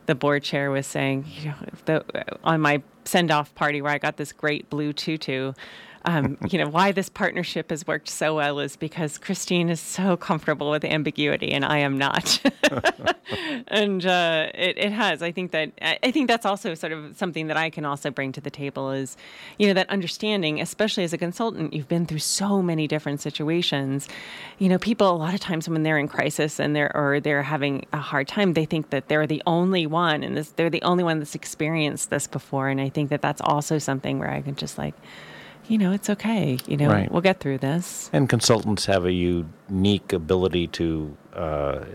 the 0.05 0.15
board 0.15 0.43
chair 0.43 0.71
was 0.71 0.85
saying 0.85 1.25
you 1.39 1.49
know 1.49 1.55
the, 1.85 2.25
on 2.43 2.61
my 2.61 2.81
send 3.05 3.31
off 3.31 3.53
party 3.55 3.81
where 3.81 3.91
I 3.91 3.97
got 3.97 4.17
this 4.17 4.31
great 4.31 4.69
blue 4.69 4.93
tutu 4.93 5.53
um, 6.05 6.37
you 6.49 6.59
know, 6.59 6.67
why 6.67 6.91
this 6.91 7.07
partnership 7.07 7.69
has 7.69 7.87
worked 7.87 8.09
so 8.09 8.35
well 8.35 8.59
is 8.59 8.75
because 8.75 9.17
Cristine 9.17 9.69
is 9.69 9.79
so 9.79 10.17
comfortable 10.17 10.69
with 10.69 10.83
ambiguity 10.83 11.51
and 11.51 11.63
I 11.63 11.77
am 11.77 11.97
not. 11.97 12.41
and 13.69 14.05
uh, 14.05 14.47
it, 14.53 14.77
it 14.77 14.91
has. 14.91 15.21
I 15.21 15.31
think 15.31 15.51
that 15.51 15.71
I 15.81 16.11
think 16.11 16.27
that's 16.27 16.45
also 16.45 16.73
sort 16.73 16.91
of 16.91 17.15
something 17.15 17.47
that 17.47 17.55
I 17.55 17.69
can 17.69 17.85
also 17.85 18.11
bring 18.11 18.33
to 18.33 18.41
the 18.41 18.49
table 18.49 18.91
is, 18.91 19.15
you 19.57 19.67
know, 19.67 19.73
that 19.73 19.89
understanding, 19.89 20.59
especially 20.59 21.05
as 21.05 21.13
a 21.13 21.17
consultant, 21.17 21.73
you've 21.73 21.87
been 21.87 22.05
through 22.05 22.19
so 22.19 22.61
many 22.61 22.85
different 22.85 23.21
situations. 23.21 24.09
You 24.59 24.67
know, 24.67 24.77
people 24.77 25.09
a 25.09 25.15
lot 25.15 25.33
of 25.33 25.39
times 25.39 25.69
when 25.69 25.83
they're 25.83 25.97
in 25.97 26.09
crisis 26.09 26.59
and 26.59 26.75
they're 26.75 26.93
or 26.93 27.21
they're 27.21 27.43
having 27.43 27.85
a 27.93 27.97
hard 27.97 28.27
time, 28.27 28.53
they 28.53 28.65
think 28.65 28.89
that 28.89 29.07
they're 29.07 29.27
the 29.27 29.41
only 29.47 29.87
one 29.87 30.21
and 30.21 30.35
this, 30.35 30.49
they're 30.49 30.69
the 30.69 30.81
only 30.81 31.05
one 31.05 31.19
that's 31.19 31.35
experienced 31.35 32.09
this 32.09 32.27
before. 32.27 32.67
And 32.67 32.81
I 32.81 32.89
think 32.89 33.09
that 33.09 33.21
that's 33.21 33.41
also 33.41 33.77
something 33.77 34.19
where 34.19 34.29
I 34.29 34.41
can 34.41 34.55
just 34.55 34.77
like 34.77 34.95
you 35.67 35.77
know, 35.77 35.91
it's 35.91 36.09
okay. 36.09 36.57
You 36.67 36.77
know, 36.77 36.89
right. 36.89 37.11
we'll 37.11 37.21
get 37.21 37.39
through 37.39 37.59
this. 37.59 38.09
And 38.13 38.29
consultants 38.29 38.85
have 38.85 39.05
a 39.05 39.11
unique 39.11 40.13
ability 40.13 40.67
to, 40.67 41.17
uh, 41.33 41.85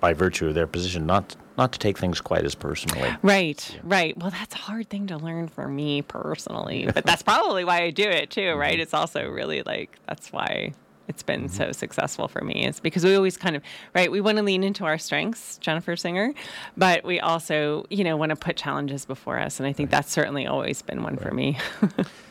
by 0.00 0.12
virtue 0.14 0.48
of 0.48 0.54
their 0.54 0.66
position, 0.66 1.06
not 1.06 1.36
not 1.56 1.72
to 1.72 1.78
take 1.80 1.98
things 1.98 2.20
quite 2.20 2.44
as 2.44 2.54
personally. 2.54 3.10
Right, 3.20 3.68
yeah. 3.74 3.80
right. 3.82 4.16
Well, 4.16 4.30
that's 4.30 4.54
a 4.54 4.58
hard 4.58 4.88
thing 4.88 5.08
to 5.08 5.18
learn 5.18 5.48
for 5.48 5.66
me 5.66 6.02
personally, 6.02 6.88
but 6.94 7.04
that's 7.04 7.22
probably 7.22 7.64
why 7.64 7.82
I 7.82 7.90
do 7.90 8.08
it 8.08 8.30
too, 8.30 8.52
right? 8.56 8.74
Mm-hmm. 8.74 8.82
It's 8.82 8.94
also 8.94 9.28
really 9.28 9.62
like 9.62 9.98
that's 10.06 10.32
why 10.32 10.72
it's 11.08 11.22
been 11.22 11.46
mm-hmm. 11.46 11.54
so 11.54 11.72
successful 11.72 12.28
for 12.28 12.42
me 12.42 12.66
is 12.66 12.78
because 12.78 13.02
we 13.02 13.14
always 13.16 13.36
kind 13.36 13.56
of 13.56 13.62
right 13.94 14.12
we 14.12 14.20
want 14.20 14.36
to 14.36 14.42
lean 14.44 14.62
into 14.62 14.84
our 14.84 14.98
strengths 14.98 15.56
jennifer 15.56 15.96
singer 15.96 16.34
but 16.76 17.02
we 17.02 17.18
also 17.18 17.86
you 17.88 18.04
know 18.04 18.14
want 18.16 18.28
to 18.30 18.36
put 18.36 18.56
challenges 18.56 19.06
before 19.06 19.38
us 19.38 19.58
and 19.58 19.66
i 19.66 19.72
think 19.72 19.86
right. 19.86 19.96
that's 19.96 20.12
certainly 20.12 20.46
always 20.46 20.82
been 20.82 21.02
one 21.02 21.14
right. 21.14 21.22
for 21.22 21.32
me 21.32 21.56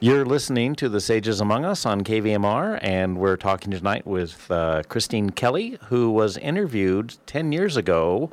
You're 0.00 0.24
listening 0.24 0.76
to 0.76 0.88
The 0.88 1.00
Sages 1.00 1.40
Among 1.40 1.64
Us 1.64 1.84
on 1.84 2.04
KVMR, 2.04 2.78
and 2.82 3.18
we're 3.18 3.36
talking 3.36 3.72
tonight 3.72 4.06
with 4.06 4.48
uh, 4.48 4.84
Cristine 4.88 5.30
Kelly, 5.30 5.76
who 5.86 6.12
was 6.12 6.36
interviewed 6.36 7.16
10 7.26 7.50
years 7.50 7.76
ago 7.76 8.30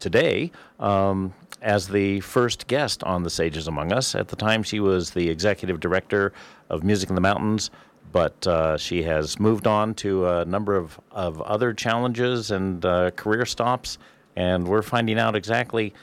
today 0.00 0.50
um, 0.80 1.34
as 1.60 1.86
the 1.86 2.18
first 2.18 2.66
guest 2.66 3.04
on 3.04 3.22
The 3.22 3.30
Sages 3.30 3.68
Among 3.68 3.92
Us. 3.92 4.16
At 4.16 4.26
the 4.26 4.34
time, 4.34 4.64
she 4.64 4.80
was 4.80 5.12
the 5.12 5.30
executive 5.30 5.78
director 5.78 6.32
of 6.68 6.82
Music 6.82 7.10
in 7.10 7.14
the 7.14 7.20
Mountains, 7.20 7.70
but 8.10 8.44
uh, 8.48 8.76
she 8.76 9.04
has 9.04 9.38
moved 9.38 9.68
on 9.68 9.94
to 9.94 10.26
a 10.26 10.44
number 10.46 10.74
of, 10.74 10.98
of 11.12 11.40
other 11.42 11.72
challenges 11.72 12.50
and 12.50 12.84
uh, 12.84 13.12
career 13.12 13.46
stops, 13.46 13.98
and 14.34 14.66
we're 14.66 14.82
finding 14.82 15.20
out 15.20 15.36
exactly 15.36 15.94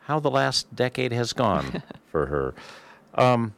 how 0.00 0.18
the 0.18 0.30
last 0.30 0.74
decade 0.74 1.12
has 1.12 1.34
gone 1.34 1.82
for 2.10 2.24
her. 2.24 2.54
Um, 3.14 3.52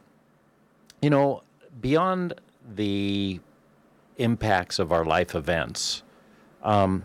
you 1.05 1.11
know, 1.11 1.43
beyond 1.83 2.33
the 2.77 3.39
impacts 4.17 4.79
of 4.79 4.91
our 4.91 5.05
life 5.05 5.35
events, 5.35 6.03
um, 6.63 7.05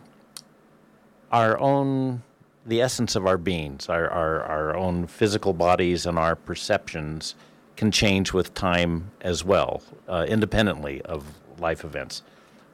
our 1.33 1.59
own, 1.59 2.23
the 2.65 2.81
essence 2.81 3.17
of 3.17 3.27
our 3.27 3.37
beings, 3.37 3.89
our, 3.89 4.09
our, 4.09 4.41
our 4.43 4.77
own 4.77 5.05
physical 5.05 5.51
bodies 5.51 6.05
and 6.05 6.17
our 6.17 6.33
perceptions 6.33 7.35
can 7.75 7.91
change 7.91 8.31
with 8.31 8.53
time 8.53 9.11
as 9.19 9.43
well, 9.43 9.83
uh, 10.07 10.25
independently 10.29 11.01
of 11.01 11.25
life 11.57 11.83
events. 11.83 12.21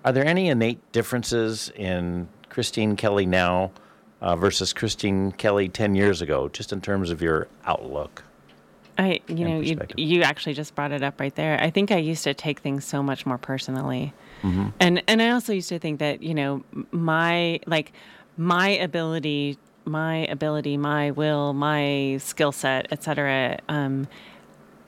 Are 0.03 0.11
there 0.11 0.27
any 0.27 0.49
innate 0.49 0.91
differences 0.91 1.71
in 1.75 2.27
Cristine 2.49 2.95
Kelly 2.95 3.25
now 3.25 3.71
uh, 4.21 4.35
versus 4.35 4.73
Cristine 4.73 5.31
Kelly 5.31 5.69
10 5.69 5.95
years 5.95 6.21
ago, 6.21 6.49
just 6.49 6.71
in 6.71 6.81
terms 6.81 7.09
of 7.09 7.19
your 7.19 7.47
outlook? 7.65 8.21
I, 8.97 9.19
you 9.27 9.47
know, 9.47 9.59
you, 9.59 9.79
you 9.97 10.21
actually 10.21 10.53
just 10.53 10.75
brought 10.75 10.91
it 10.91 11.03
up 11.03 11.19
right 11.19 11.35
there. 11.35 11.59
I 11.61 11.69
think 11.69 11.91
I 11.91 11.97
used 11.97 12.23
to 12.23 12.33
take 12.33 12.59
things 12.59 12.85
so 12.85 13.03
much 13.03 13.25
more 13.25 13.37
personally, 13.37 14.13
mm-hmm. 14.41 14.69
and 14.79 15.03
and 15.07 15.21
I 15.21 15.31
also 15.31 15.53
used 15.53 15.69
to 15.69 15.79
think 15.79 15.99
that 15.99 16.23
you 16.23 16.33
know 16.33 16.63
my 16.91 17.59
like 17.65 17.91
my 18.37 18.69
ability, 18.69 19.57
my 19.83 20.25
ability, 20.27 20.77
my 20.77 21.11
will, 21.11 21.53
my 21.53 22.17
skill 22.21 22.51
set, 22.51 22.87
etc. 22.91 23.59
Um, 23.67 24.07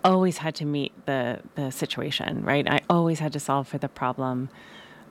always 0.03 0.37
had 0.37 0.55
to 0.55 0.65
meet 0.65 0.93
the 1.05 1.41
the 1.55 1.71
situation, 1.71 2.43
right? 2.43 2.67
I 2.69 2.79
always 2.89 3.19
had 3.19 3.33
to 3.33 3.39
solve 3.39 3.67
for 3.67 3.77
the 3.77 3.89
problem. 3.89 4.49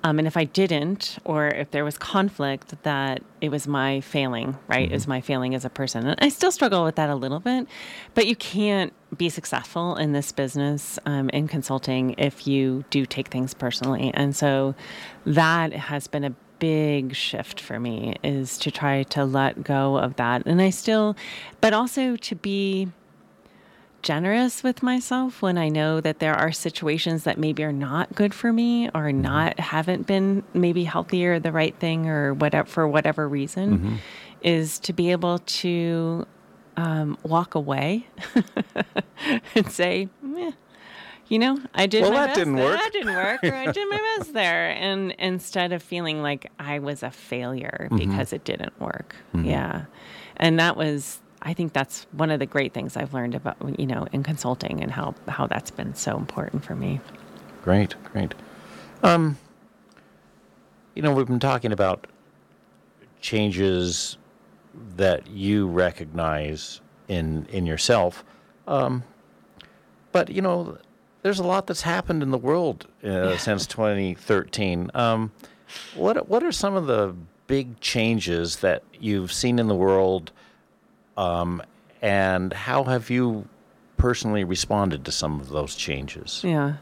Um, 0.07 0.21
and 0.21 0.29
if 0.29 0.37
I 0.37 0.45
didn't, 0.45 1.19
or 1.25 1.49
if 1.49 1.73
there 1.73 1.85
was 1.85 1.99
conflict, 1.99 2.81
that 2.85 3.25
it 3.41 3.49
was 3.49 3.67
my 3.67 4.01
failing, 4.03 4.57
right? 4.69 4.87
Mm-hmm. 4.87 4.95
Is 4.95 5.09
my 5.09 5.21
failing 5.21 5.53
as 5.53 5.65
a 5.65 5.69
person. 5.69 6.07
And 6.07 6.17
I 6.21 6.29
still 6.29 6.53
struggle 6.53 6.85
with 6.85 6.95
that 6.95 7.11
a 7.11 7.17
little 7.17 7.41
bit, 7.41 7.67
but 8.15 8.29
you 8.29 8.37
can't 8.37 8.93
be 9.19 9.29
successful 9.29 9.97
in 9.97 10.13
this 10.13 10.31
business 10.31 11.01
um, 11.07 11.29
in 11.31 11.49
consulting 11.49 12.15
if 12.19 12.47
you 12.47 12.85
do 12.91 13.05
take 13.05 13.29
things 13.29 13.53
personally. 13.53 14.13
And 14.15 14.37
so 14.37 14.77
that 15.25 15.73
has 15.73 16.07
been 16.07 16.23
a 16.23 16.35
big 16.61 17.17
shift 17.17 17.59
for 17.61 17.81
me 17.81 18.15
is 18.23 18.59
to 18.59 18.71
try 18.71 19.03
to 19.03 19.25
let 19.25 19.65
go 19.65 19.97
of 19.97 20.15
that. 20.17 20.47
And 20.47 20.63
I 20.63 20.71
still, 20.71 21.17
but 21.61 21.73
also 21.73 22.15
to 22.15 22.37
be 22.37 22.93
generous 24.07 24.63
with 24.63 24.83
myself 24.85 25.43
when 25.43 25.59
I 25.59 25.69
know 25.69 26.01
that 26.01 26.21
there 26.21 26.35
are 26.35 26.53
situations 26.53 27.25
that 27.25 27.39
maybe 27.39 27.65
are 27.65 27.73
not 27.73 28.15
good 28.15 28.33
for 28.33 28.53
me 28.53 28.87
or 28.89 29.07
mm-hmm. 29.11 29.21
not 29.23 29.59
haven't 29.59 30.07
been 30.07 30.45
maybe 30.55 30.85
healthy 30.85 31.27
or 31.27 31.41
the 31.41 31.51
right 31.51 31.77
thing 31.79 32.09
or 32.09 32.33
whatever 32.33 32.69
for 32.69 32.87
whatever 32.87 33.29
reason 33.29 33.79
mm-hmm. 33.79 33.97
is 34.43 34.79
to 34.81 34.93
be 34.93 35.11
able 35.11 35.41
to 35.41 36.25
um, 36.77 37.19
walk 37.25 37.57
away 37.57 38.07
and 39.57 39.71
say, 39.73 40.09
you 41.29 41.39
know, 41.41 41.59
I 41.75 41.87
did 41.87 42.03
Well, 42.03 42.13
my 42.13 42.19
that 42.21 42.27
best. 42.29 42.39
didn't 42.39 42.55
there. 42.55 42.65
work." 42.65 42.79
That 42.81 42.93
didn't 42.93 43.15
work, 43.17 43.41
or 43.43 43.55
I 43.55 43.73
did 43.73 43.89
my 43.89 43.97
best 44.19 44.33
there. 44.35 44.71
And 44.71 45.11
instead 45.19 45.73
of 45.73 45.83
feeling 45.83 46.23
like 46.23 46.53
I 46.61 46.79
was 46.79 47.03
a 47.03 47.11
failure 47.11 47.89
Mm-hmm. 47.91 47.97
because 47.97 48.33
it 48.33 48.45
didn't 48.45 48.79
work, 48.81 49.17
yeah, 49.35 49.87
and 50.37 50.61
that 50.61 50.77
was. 50.77 51.21
I 51.47 51.55
think 51.55 51.73
that's 51.73 52.09
one 52.11 52.33
of 52.33 52.41
the 52.41 52.47
great 52.47 52.75
things 52.75 52.97
I've 52.97 53.15
learned 53.15 53.37
about 53.37 53.57
you 53.79 53.87
know 53.87 54.09
in 54.13 54.25
consulting 54.25 54.83
and 54.83 54.91
how 54.91 55.15
how 55.29 55.47
that's 55.47 55.71
been 55.71 55.95
so 55.95 56.17
important 56.17 56.65
for 56.65 56.75
me. 56.75 57.01
Great, 57.63 57.95
great. 58.13 58.35
Um, 59.05 59.39
you 60.97 61.03
know, 61.03 61.15
we've 61.15 61.29
been 61.29 61.39
talking 61.39 61.71
about 61.71 62.09
changes 63.21 64.19
that 64.97 65.29
you 65.29 65.69
recognize 65.69 66.81
in 67.07 67.47
in 67.47 67.65
yourself, 67.65 68.25
um, 68.67 69.05
but 70.11 70.29
you 70.29 70.43
know, 70.43 70.77
there's 71.23 71.39
a 71.39 71.45
lot 71.45 71.69
that's 71.69 71.83
happened 71.83 72.25
in 72.25 72.33
the 72.33 72.39
world 72.39 72.89
uh, 73.05 73.37
since 73.39 73.69
2013. 73.69 74.91
Um, 74.95 75.31
what 75.95 76.29
what 76.29 76.43
are 76.43 76.51
some 76.51 76.75
of 76.75 76.89
the 76.89 77.15
big 77.47 77.79
changes 77.79 78.57
that 78.57 78.83
you've 78.99 79.33
seen 79.33 79.61
in 79.61 79.69
the 79.69 79.77
world, 79.77 80.33
um, 81.17 81.63
and 82.03 82.53
how 82.53 82.85
have 82.85 83.11
you 83.11 83.49
personally 83.97 84.45
responded 84.45 85.05
to 85.05 85.13
some 85.13 85.41
of 85.41 85.49
those 85.49 85.75
changes? 85.75 86.43
Yeah. 86.45 86.75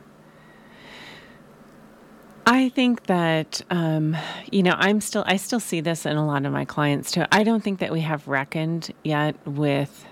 I 2.47 2.68
think 2.68 3.07
that 3.07 3.62
um, 3.70 4.16
you 4.53 4.62
know 4.62 4.75
I'm 4.77 5.01
still 5.01 5.25
I 5.27 5.37
still 5.37 5.61
see 5.61 5.81
this 5.81 6.05
in 6.05 6.16
a 6.16 6.27
lot 6.27 6.44
of 6.44 6.53
my 6.53 6.64
clients 6.64 7.11
too. 7.11 7.25
I 7.33 7.42
don't 7.42 7.62
think 7.62 7.79
that 7.79 7.90
we 7.90 8.01
have 8.01 8.29
reckoned 8.29 8.92
yet 9.03 9.35
with 9.47 10.05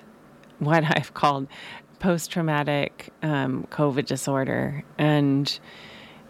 what 0.59 0.83
I've 0.97 1.13
called 1.13 1.47
post-traumatic 1.99 3.11
um, 3.23 3.67
COVID 3.71 4.07
disorder, 4.07 4.83
and 4.99 5.59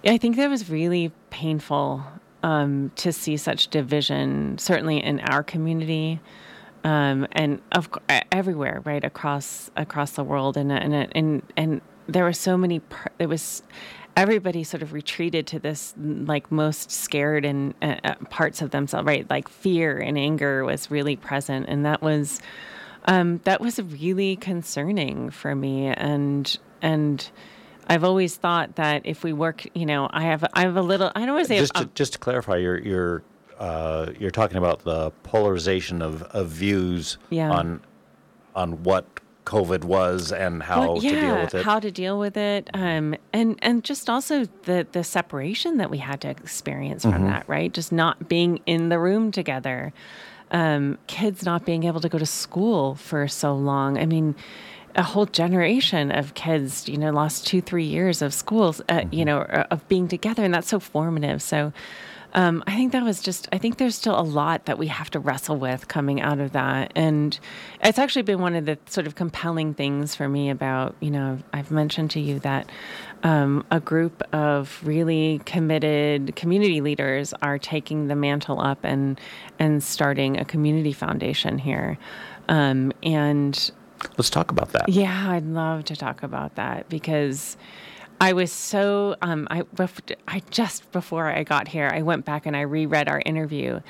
I 0.05 0.19
think 0.19 0.37
that 0.37 0.51
was 0.51 0.69
really 0.69 1.13
painful 1.31 2.05
um, 2.43 2.91
to 2.97 3.13
see 3.13 3.37
such 3.37 3.69
division, 3.69 4.59
certainly 4.59 5.03
in 5.03 5.21
our 5.21 5.45
community 5.45 6.21
um, 6.85 7.27
and 7.33 7.61
of 7.73 7.89
everywhere, 8.31 8.83
right 8.85 9.05
across 9.05 9.71
across 9.77 10.13
the 10.13 10.25
world, 10.25 10.57
and 10.57 10.73
and 10.73 10.95
and 11.15 11.43
and 11.57 11.81
there 12.09 12.25
were 12.25 12.33
so 12.33 12.57
many. 12.57 12.81
It 13.19 13.27
was 13.27 13.63
everybody 14.17 14.65
sort 14.65 14.83
of 14.83 14.93
retreated 14.93 15.47
to 15.49 15.59
this 15.59 15.95
like 15.97 16.51
most 16.51 16.91
scared 16.91 17.45
and 17.45 17.75
uh, 17.83 17.97
uh, 18.05 18.15
parts 18.31 18.63
of 18.63 18.71
themselves, 18.71 19.07
right? 19.07 19.29
Like 19.31 19.49
fear 19.49 19.99
and 19.99 20.19
anger 20.19 20.65
was 20.65 20.91
really 20.91 21.17
present, 21.17 21.67
and 21.69 21.85
that 21.85 22.03
was 22.03 22.41
um, 23.07 23.41
that 23.45 23.61
was 23.61 23.81
really 23.81 24.37
concerning 24.37 25.31
for 25.31 25.55
me, 25.55 25.87
and 25.87 26.57
and. 26.81 27.31
I've 27.89 28.05
always 28.05 28.37
thought 28.37 28.77
that 28.77 29.03
if 29.07 29.25
we 29.25 29.33
work, 29.33 29.67
you 29.75 29.87
know, 29.87 30.09
I 30.09 30.23
have 30.23 30.45
I 30.55 30.63
have 30.63 30.77
a 30.77 30.83
little. 30.83 31.11
I 31.17 31.27
don't 31.27 31.35
want 31.35 31.49
to 31.49 31.49
say 31.49 31.59
just 31.59 31.75
to, 31.75 31.91
just 31.95 32.13
to 32.13 32.19
clarify, 32.21 32.59
you're 32.59 32.79
you're 32.79 33.25
uh, 33.63 34.13
you're 34.19 34.31
talking 34.31 34.57
about 34.59 34.79
the 34.85 35.11
polarization 35.23 36.03
of, 36.03 36.23
of 36.25 36.49
views 36.49 37.17
Yeah. 37.31 37.51
on 37.59 37.81
on 38.55 38.83
what 38.83 39.05
COVID 39.47 39.83
was 39.85 40.31
and 40.31 40.63
how 40.63 40.81
Well, 40.81 41.01
to 41.01 41.21
deal 41.21 41.37
with 41.43 41.55
it. 41.55 41.65
How 41.65 41.81
to 41.81 41.91
deal 41.91 42.19
with 42.19 42.37
it, 42.37 42.69
um, 42.75 43.15
and 43.33 43.59
and 43.63 43.83
just 43.85 44.11
also 44.11 44.45
the 44.65 44.87
the 44.93 45.03
separation 45.05 45.79
that 45.79 45.91
we 45.91 45.99
had 45.99 46.21
to 46.23 46.29
experience 46.29 47.05
Mm-hmm. 47.05 47.13
from 47.15 47.25
that, 47.33 47.45
right? 47.49 47.73
Just 47.73 47.93
not 47.93 48.29
being 48.29 48.61
in 48.67 48.89
the 48.89 48.99
room 48.99 49.31
together, 49.33 49.93
um, 50.51 50.99
kids 51.07 51.45
not 51.45 51.65
being 51.65 51.85
able 51.85 52.01
to 52.01 52.09
go 52.09 52.19
to 52.19 52.27
school 52.27 52.95
for 52.97 53.27
so 53.29 53.55
long. 53.55 53.97
I 53.99 54.07
mean, 54.07 54.35
a 54.95 55.03
whole 55.03 55.27
generation 55.27 56.11
of 56.13 56.35
kids, 56.35 56.89
you 56.89 56.99
know, 56.99 57.11
lost 57.11 57.47
two 57.47 57.61
three 57.63 57.87
years 57.97 58.23
of 58.23 58.31
schools, 58.35 58.81
uh, 58.81 58.85
Mm-hmm. 58.93 59.15
you 59.19 59.25
know, 59.25 59.39
uh, 59.59 59.65
of 59.75 59.87
being 59.89 60.09
together, 60.09 60.43
and 60.45 60.53
that's 60.55 60.69
so 60.69 60.81
formative. 60.81 61.41
So. 61.43 61.73
Um, 62.35 62.65
I 62.67 62.75
think 62.77 62.93
that 62.93 63.03
was 63.03 63.21
just, 63.21 63.49
I 63.53 63.59
think 63.59 63.77
there's 63.77 63.95
still 63.95 64.19
a 64.19 64.23
lot 64.23 64.65
that 64.65 64.79
we 64.79 64.87
have 64.87 65.11
to 65.11 65.19
wrestle 65.21 65.57
with 65.57 65.89
coming 65.89 66.21
out 66.21 66.41
of 66.41 66.53
that. 66.53 66.93
And 66.95 67.39
it's 67.83 67.99
actually 67.99 68.23
been 68.23 68.41
one 68.41 68.55
of 68.55 68.65
the 68.65 68.79
sort 68.87 69.07
of 69.07 69.15
compelling 69.15 69.75
things 69.75 70.15
for 70.15 70.29
me 70.29 70.49
about, 70.49 70.95
you 71.01 71.11
know, 71.11 71.39
I've 71.53 71.71
mentioned 71.71 72.11
to 72.13 72.21
you 72.21 72.39
that 72.41 72.71
um, 73.23 73.65
a 73.71 73.81
group 73.81 74.23
of 74.33 74.81
really 74.83 75.41
committed 75.45 76.35
community 76.35 76.81
leaders 76.81 77.35
are 77.43 77.59
taking 77.59 78.09
the 78.09 78.17
mantle 78.17 78.61
up 78.61 78.83
and, 78.83 79.21
and 79.59 79.83
starting 79.83 80.39
a 80.39 80.45
community 80.45 80.93
foundation 80.93 81.59
here. 81.59 81.99
Um, 82.49 82.93
and 83.03 83.71
Let's 84.17 84.31
talk 84.31 84.51
about 84.51 84.73
that. 84.73 84.89
yeah, 84.89 85.31
I'd 85.31 85.47
love 85.47 85.85
to 85.85 85.97
talk 85.97 86.23
about 86.23 86.57
that 86.57 86.89
because 86.89 87.57
I 88.23 88.35
was 88.35 88.53
so 88.53 89.17
um, 89.21 89.49
I 89.51 89.65
I 90.29 90.43
just 90.51 90.93
before 90.93 91.27
I 91.27 91.43
got 91.43 91.67
here, 91.67 91.91
I 91.93 92.03
went 92.03 92.25
back 92.25 92.47
and 92.47 92.57
I 92.57 92.61
reread 92.61 93.09
our 93.09 93.21
interview, 93.27 93.81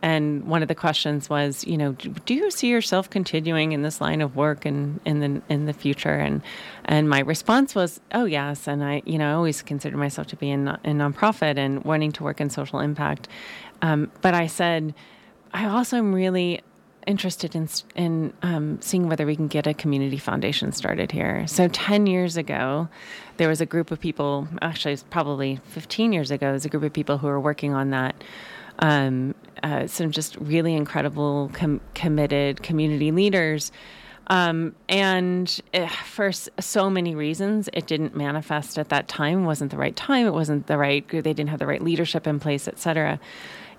and 0.00 0.44
one 0.44 0.62
of 0.62 0.68
the 0.68 0.76
questions 0.76 1.28
was, 1.28 1.66
you 1.66 1.76
know, 1.76 1.96
do, 2.24 2.34
you 2.34 2.52
see 2.52 2.68
yourself 2.68 3.10
continuing 3.10 3.72
in 3.72 3.82
this 3.82 4.00
line 4.00 4.20
of 4.20 4.36
work 4.36 4.64
and 4.64 5.00
in 5.04 5.18
the 5.18 5.42
in 5.48 5.66
the 5.66 5.72
future? 5.72 6.14
And 6.14 6.40
and 6.84 7.10
my 7.10 7.18
response 7.18 7.74
was, 7.74 7.98
oh 8.12 8.26
yes, 8.26 8.68
and 8.68 8.84
I 8.84 9.02
you 9.06 9.18
know 9.18 9.28
I 9.28 9.32
always 9.32 9.60
considered 9.60 9.98
myself 9.98 10.28
to 10.28 10.36
be 10.36 10.50
in 10.50 10.68
in 10.84 10.98
nonprofit 10.98 11.58
and 11.58 11.82
wanting 11.82 12.12
to 12.12 12.22
work 12.22 12.40
in 12.40 12.48
social 12.48 12.78
impact, 12.78 13.26
um, 13.82 14.08
but 14.22 14.34
I 14.34 14.46
said, 14.46 14.94
I 15.52 15.66
also 15.66 15.96
am 15.96 16.14
really 16.14 16.60
interested 17.06 17.54
in 17.54 17.68
in 17.94 18.32
um, 18.42 18.80
seeing 18.80 19.08
whether 19.08 19.26
we 19.26 19.36
can 19.36 19.48
get 19.48 19.66
a 19.66 19.74
community 19.74 20.18
foundation 20.18 20.72
started 20.72 21.12
here. 21.12 21.46
So 21.46 21.68
ten 21.68 22.06
years 22.06 22.36
ago, 22.36 22.88
there 23.36 23.48
was 23.48 23.60
a 23.60 23.66
group 23.66 23.90
of 23.90 24.00
people. 24.00 24.48
Actually, 24.62 24.94
it's 24.94 25.04
probably 25.10 25.60
fifteen 25.64 26.12
years 26.12 26.30
ago. 26.30 26.50
There's 26.50 26.64
a 26.64 26.68
group 26.68 26.82
of 26.82 26.92
people 26.92 27.18
who 27.18 27.26
were 27.26 27.40
working 27.40 27.74
on 27.74 27.90
that. 27.90 28.22
Um, 28.78 29.34
uh, 29.62 29.86
some 29.86 30.10
just 30.10 30.36
really 30.36 30.74
incredible, 30.74 31.50
com- 31.52 31.80
committed 31.94 32.62
community 32.62 33.10
leaders. 33.12 33.72
Um, 34.28 34.76
and 34.88 35.60
eh, 35.74 35.88
for 35.88 36.30
so 36.32 36.88
many 36.88 37.16
reasons, 37.16 37.68
it 37.72 37.88
didn't 37.88 38.14
manifest 38.14 38.78
at 38.78 38.88
that 38.90 39.08
time. 39.08 39.44
Wasn't 39.44 39.72
the 39.72 39.76
right 39.76 39.96
time. 39.96 40.26
It 40.26 40.32
wasn't 40.32 40.68
the 40.68 40.78
right. 40.78 41.06
They 41.08 41.20
didn't 41.20 41.48
have 41.48 41.58
the 41.58 41.66
right 41.66 41.82
leadership 41.82 42.28
in 42.28 42.38
place, 42.38 42.68
et 42.68 42.78
cetera. 42.78 43.18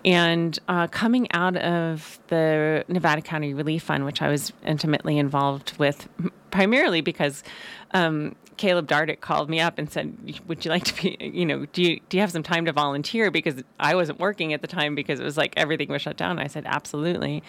And 0.03 0.57
uh, 0.67 0.87
coming 0.87 1.31
out 1.31 1.55
of 1.57 2.19
the 2.27 2.83
Nevada 2.87 3.21
County 3.21 3.53
Relief 3.53 3.83
Fund, 3.83 4.05
which 4.05 4.21
I 4.21 4.29
was 4.29 4.51
intimately 4.65 5.17
involved 5.17 5.77
with, 5.77 6.07
primarily 6.49 7.01
because 7.01 7.43
um, 7.91 8.35
Caleb 8.57 8.87
Dardick 8.87 9.21
called 9.21 9.49
me 9.49 9.59
up 9.59 9.77
and 9.77 9.91
said, 9.91 10.15
"Would 10.47 10.65
you 10.65 10.71
like 10.71 10.83
to 10.85 11.01
be? 11.01 11.17
You 11.19 11.45
know, 11.45 11.65
do 11.67 11.81
you 11.81 11.99
do 12.09 12.17
you 12.17 12.21
have 12.21 12.31
some 12.31 12.43
time 12.43 12.65
to 12.65 12.71
volunteer?" 12.71 13.31
Because 13.31 13.63
I 13.79 13.95
wasn't 13.95 14.19
working 14.19 14.53
at 14.53 14.61
the 14.61 14.67
time 14.67 14.95
because 14.95 15.19
it 15.19 15.23
was 15.23 15.37
like 15.37 15.53
everything 15.57 15.89
was 15.89 16.01
shut 16.01 16.17
down. 16.17 16.39
I 16.39 16.47
said, 16.47 16.65
"Absolutely." 16.65 17.43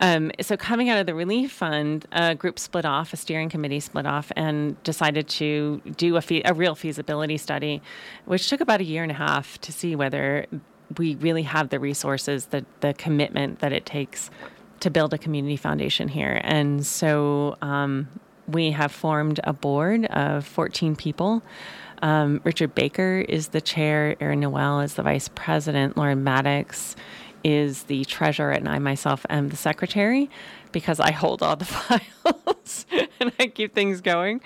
Um, 0.00 0.30
so 0.40 0.56
coming 0.56 0.88
out 0.90 0.98
of 0.98 1.06
the 1.06 1.14
relief 1.14 1.50
fund, 1.50 2.06
a 2.12 2.34
group 2.34 2.58
split 2.58 2.84
off, 2.84 3.12
a 3.12 3.16
steering 3.16 3.48
committee 3.48 3.80
split 3.80 4.06
off, 4.06 4.30
and 4.36 4.80
decided 4.84 5.28
to 5.28 5.80
do 5.96 6.16
a, 6.16 6.22
a 6.44 6.54
real 6.54 6.76
feasibility 6.76 7.36
study, 7.36 7.82
which 8.24 8.48
took 8.48 8.60
about 8.60 8.80
a 8.80 8.84
year 8.84 9.02
and 9.02 9.10
a 9.10 9.16
half 9.16 9.60
to 9.62 9.72
see 9.72 9.96
whether 9.96 10.46
we 10.96 11.16
really 11.16 11.42
have 11.42 11.68
the 11.68 11.78
resources, 11.78 12.46
the 12.46 12.64
the 12.80 12.94
commitment 12.94 13.58
that 13.60 13.72
it 13.72 13.84
takes 13.84 14.30
to 14.80 14.90
build 14.90 15.12
a 15.12 15.18
community 15.18 15.56
foundation 15.56 16.08
here. 16.08 16.40
And 16.44 16.86
so 16.86 17.56
um, 17.60 18.08
we 18.46 18.70
have 18.70 18.92
formed 18.92 19.40
a 19.44 19.52
board 19.52 20.06
of 20.06 20.46
14 20.46 20.96
people. 20.96 21.42
Um, 22.00 22.40
Richard 22.44 22.74
Baker 22.74 23.24
is 23.28 23.48
the 23.48 23.60
chair, 23.60 24.16
Erin 24.20 24.40
Noel 24.40 24.80
is 24.80 24.94
the 24.94 25.02
vice 25.02 25.28
president, 25.34 25.96
Lauren 25.96 26.22
Maddox 26.22 26.94
is 27.44 27.84
the 27.84 28.04
treasurer, 28.04 28.50
and 28.50 28.68
I 28.68 28.78
myself 28.78 29.24
am 29.30 29.48
the 29.48 29.56
secretary 29.56 30.30
because 30.72 31.00
I 31.00 31.12
hold 31.12 31.42
all 31.42 31.56
the 31.56 31.64
files 32.24 32.86
and 33.20 33.32
I 33.38 33.48
keep 33.48 33.74
things 33.74 34.00
going. 34.00 34.40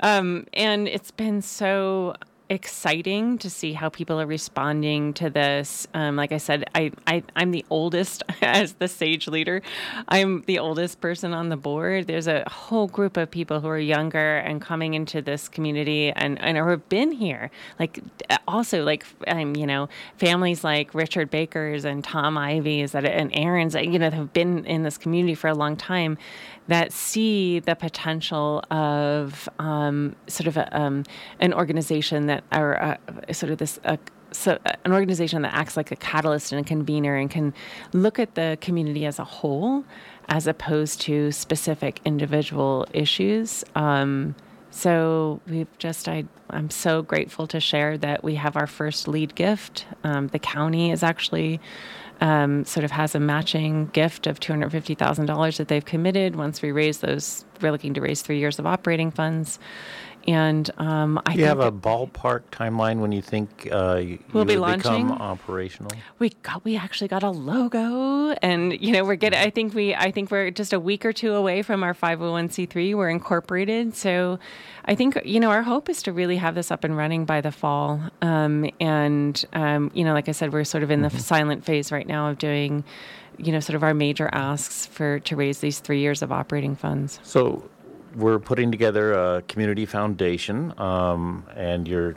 Um, 0.00 0.46
and 0.52 0.86
it's 0.86 1.10
been 1.10 1.42
so 1.42 2.14
exciting 2.52 3.38
to 3.38 3.48
see 3.48 3.72
how 3.72 3.88
people 3.88 4.20
are 4.20 4.26
responding 4.26 5.14
to 5.14 5.30
this. 5.30 5.88
Um, 5.94 6.16
like 6.16 6.32
I 6.32 6.36
said, 6.36 6.64
I, 6.74 6.92
I 7.06 7.22
I'm 7.34 7.50
the 7.50 7.64
oldest 7.70 8.22
as 8.42 8.74
the 8.74 8.88
sage 8.88 9.26
leader. 9.26 9.62
I'm 10.08 10.42
the 10.46 10.58
oldest 10.58 11.00
person 11.00 11.32
on 11.32 11.48
the 11.48 11.56
board. 11.56 12.06
There's 12.06 12.26
a 12.26 12.44
whole 12.48 12.88
group 12.88 13.16
of 13.16 13.30
people 13.30 13.60
who 13.60 13.68
are 13.68 13.78
younger 13.78 14.36
and 14.36 14.60
coming 14.60 14.94
into 14.94 15.22
this 15.22 15.48
community 15.48 16.12
and 16.12 16.38
and 16.40 16.58
who 16.58 16.68
have 16.68 16.88
been 16.88 17.10
here. 17.10 17.50
Like 17.78 18.00
also 18.46 18.84
like 18.84 19.06
um, 19.26 19.56
you 19.56 19.66
know 19.66 19.88
families 20.18 20.62
like 20.62 20.94
Richard 20.94 21.30
Baker's 21.30 21.84
and 21.84 22.04
Tom 22.04 22.36
Ivy's 22.36 22.92
that 22.92 23.06
and 23.06 23.30
Erin's 23.34 23.74
you 23.74 23.98
know 23.98 24.10
have 24.10 24.32
been 24.32 24.66
in 24.66 24.82
this 24.82 24.98
community 24.98 25.34
for 25.34 25.48
a 25.48 25.54
long 25.54 25.76
time 25.76 26.18
that 26.68 26.92
see 26.92 27.58
the 27.58 27.74
potential 27.74 28.62
of 28.70 29.48
um, 29.58 30.14
sort 30.28 30.46
of 30.46 30.56
a, 30.56 30.80
um, 30.80 31.04
an 31.40 31.52
organization 31.52 32.26
that 32.26 32.41
are 32.50 32.82
uh, 32.82 33.32
sort 33.32 33.52
of 33.52 33.58
this 33.58 33.78
uh, 33.84 33.96
so 34.32 34.58
an 34.84 34.92
organization 34.92 35.42
that 35.42 35.54
acts 35.54 35.76
like 35.76 35.90
a 35.90 35.96
catalyst 35.96 36.52
and 36.52 36.64
a 36.64 36.64
convener 36.64 37.16
and 37.16 37.30
can 37.30 37.54
look 37.92 38.18
at 38.18 38.34
the 38.34 38.58
community 38.60 39.06
as 39.06 39.18
a 39.18 39.24
whole 39.24 39.84
as 40.28 40.46
opposed 40.46 41.00
to 41.02 41.30
specific 41.32 42.00
individual 42.04 42.86
issues. 42.92 43.64
Um, 43.74 44.34
so 44.70 45.40
we've 45.46 45.68
just, 45.78 46.08
I, 46.08 46.24
I'm 46.48 46.70
so 46.70 47.02
grateful 47.02 47.46
to 47.48 47.60
share 47.60 47.98
that 47.98 48.24
we 48.24 48.36
have 48.36 48.56
our 48.56 48.66
first 48.66 49.06
lead 49.06 49.34
gift. 49.34 49.84
Um, 50.02 50.28
the 50.28 50.38
county 50.38 50.90
is 50.90 51.02
actually 51.02 51.60
um, 52.22 52.64
sort 52.64 52.84
of 52.84 52.90
has 52.92 53.14
a 53.14 53.20
matching 53.20 53.86
gift 53.88 54.26
of 54.26 54.40
$250,000 54.40 55.56
that 55.58 55.68
they've 55.68 55.84
committed 55.84 56.36
once 56.36 56.62
we 56.62 56.72
raise 56.72 56.98
those. 56.98 57.44
We're 57.60 57.72
looking 57.72 57.94
to 57.94 58.00
raise 58.00 58.22
three 58.22 58.38
years 58.38 58.58
of 58.58 58.66
operating 58.66 59.10
funds. 59.10 59.58
And 60.28 60.70
um, 60.78 61.20
I 61.26 61.34
Do 61.34 61.40
you 61.40 61.46
have 61.46 61.60
a 61.60 61.72
ballpark 61.72 62.42
timeline 62.52 62.98
when 63.00 63.12
you 63.12 63.22
think 63.22 63.68
uh, 63.72 63.96
you 63.96 64.18
We'll 64.32 64.44
be 64.44 64.56
would 64.56 64.76
become 64.76 65.08
launching? 65.08 65.10
operational? 65.20 65.90
we 66.18 66.30
got 66.42 66.64
we 66.64 66.76
actually 66.76 67.08
got 67.08 67.22
a 67.22 67.30
logo, 67.30 68.30
and 68.42 68.72
you 68.80 68.92
know 68.92 69.04
we're 69.04 69.16
getting. 69.16 69.38
I 69.38 69.50
think 69.50 69.74
we 69.74 69.94
I 69.94 70.10
think 70.10 70.30
we're 70.30 70.50
just 70.50 70.72
a 70.72 70.80
week 70.80 71.04
or 71.04 71.12
two 71.12 71.34
away 71.34 71.62
from 71.62 71.82
our 71.82 71.94
501c3. 71.94 72.94
We're 72.94 73.08
incorporated, 73.08 73.94
so 73.96 74.38
I 74.84 74.94
think 74.94 75.18
you 75.24 75.40
know 75.40 75.50
our 75.50 75.62
hope 75.62 75.88
is 75.88 76.02
to 76.04 76.12
really 76.12 76.36
have 76.36 76.54
this 76.54 76.70
up 76.70 76.84
and 76.84 76.96
running 76.96 77.24
by 77.24 77.40
the 77.40 77.52
fall. 77.52 78.00
Um, 78.20 78.70
and 78.80 79.44
um, 79.52 79.90
you 79.94 80.04
know, 80.04 80.12
like 80.12 80.28
I 80.28 80.32
said, 80.32 80.52
we're 80.52 80.64
sort 80.64 80.82
of 80.82 80.90
in 80.90 81.02
the 81.02 81.10
silent 81.10 81.64
phase 81.64 81.90
right 81.92 82.06
now 82.06 82.28
of 82.28 82.38
doing, 82.38 82.84
you 83.38 83.52
know, 83.52 83.60
sort 83.60 83.76
of 83.76 83.82
our 83.82 83.94
major 83.94 84.28
asks 84.32 84.86
for 84.86 85.18
to 85.20 85.36
raise 85.36 85.58
these 85.60 85.80
three 85.80 86.00
years 86.00 86.22
of 86.22 86.30
operating 86.32 86.76
funds. 86.76 87.18
So 87.22 87.68
we're 88.14 88.38
putting 88.38 88.70
together 88.70 89.12
a 89.12 89.42
community 89.42 89.86
foundation, 89.86 90.78
um, 90.78 91.44
and 91.54 91.86
you're 91.86 92.14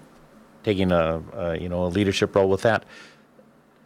taking 0.63 0.91
a, 0.91 1.21
a 1.34 1.58
you 1.58 1.69
know 1.69 1.86
a 1.86 1.88
leadership 1.88 2.36
role 2.36 2.49
with 2.49 2.62
that. 2.63 2.86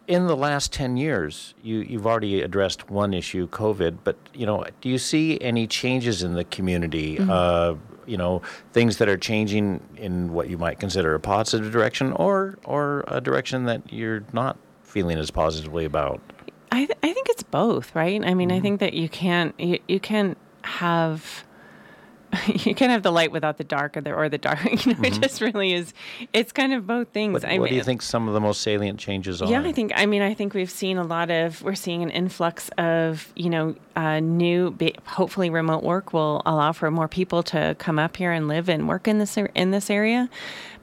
In 0.07 0.25
the 0.25 0.35
last 0.35 0.73
ten 0.73 0.97
years, 0.97 1.53
you 1.61 1.79
you've 1.79 2.07
already 2.07 2.41
addressed 2.41 2.89
one 2.89 3.13
issue, 3.13 3.47
COVID. 3.49 3.99
But 4.03 4.17
you 4.33 4.45
know, 4.45 4.65
do 4.81 4.89
you 4.89 4.97
see 4.97 5.39
any 5.41 5.67
changes 5.67 6.23
in 6.23 6.33
the 6.33 6.43
community? 6.43 7.19
Uh, 7.19 7.75
you 8.05 8.17
know, 8.17 8.41
things 8.73 8.97
that 8.97 9.07
are 9.07 9.17
changing 9.17 9.81
in 9.95 10.33
what 10.33 10.49
you 10.49 10.57
might 10.57 10.79
consider 10.79 11.13
a 11.13 11.19
positive 11.19 11.71
direction, 11.71 12.13
or 12.13 12.57
or 12.63 13.03
a 13.07 13.21
direction 13.21 13.65
that 13.65 13.93
you're 13.93 14.23
not 14.33 14.57
feeling 14.81 15.19
as 15.19 15.29
positively 15.29 15.85
about. 15.85 16.19
I, 16.71 16.85
th- 16.85 16.97
I 17.03 17.13
think 17.13 17.29
it's 17.29 17.43
both, 17.43 17.95
right? 17.95 18.23
I 18.23 18.33
mean, 18.33 18.51
I 18.51 18.59
think 18.59 18.79
that 18.79 18.93
you 18.93 19.09
can't 19.09 19.53
you, 19.59 19.79
you 19.87 19.99
can 19.99 20.35
have 20.63 21.43
you 22.47 22.75
can't 22.75 22.91
have 22.91 23.03
the 23.03 23.11
light 23.11 23.31
without 23.31 23.57
the 23.57 23.63
dark, 23.63 23.97
or 23.97 24.01
the 24.01 24.13
or 24.13 24.29
the 24.29 24.37
dark. 24.37 24.59
You 24.89 24.93
know, 24.93 25.01
it 25.03 25.13
just 25.21 25.41
really 25.41 25.73
is. 25.73 25.93
It's 26.31 26.51
kind 26.51 26.73
of 26.73 26.87
both 26.87 27.09
things. 27.09 27.33
What, 27.33 27.43
what 27.43 27.51
mean, 27.51 27.69
do 27.69 27.75
you 27.75 27.83
think 27.83 28.01
some 28.01 28.27
of 28.27 28.33
the 28.33 28.39
most 28.39 28.61
salient 28.61 28.99
changes 28.99 29.41
are? 29.41 29.49
yeah, 29.49 29.61
I 29.61 29.71
think. 29.71 29.91
I 29.95 30.05
mean, 30.05 30.21
I 30.21 30.33
think 30.33 30.53
we've 30.53 30.69
seen 30.69 30.97
a 30.97 31.03
lot 31.03 31.31
of. 31.31 31.61
We're 31.61 31.75
seeing 31.75 32.03
an 32.03 32.09
influx 32.09 32.69
of 32.77 33.31
you 33.35 33.49
know 33.49 33.75
uh, 33.95 34.19
new. 34.19 34.75
Hopefully, 35.05 35.49
remote 35.49 35.83
work 35.83 36.13
will 36.13 36.41
allow 36.45 36.71
for 36.71 36.89
more 36.91 37.07
people 37.07 37.43
to 37.43 37.75
come 37.79 37.99
up 37.99 38.15
here 38.15 38.31
and 38.31 38.47
live 38.47 38.69
and 38.69 38.87
work 38.87 39.07
in 39.07 39.17
this 39.17 39.37
in 39.37 39.71
this 39.71 39.89
area. 39.89 40.29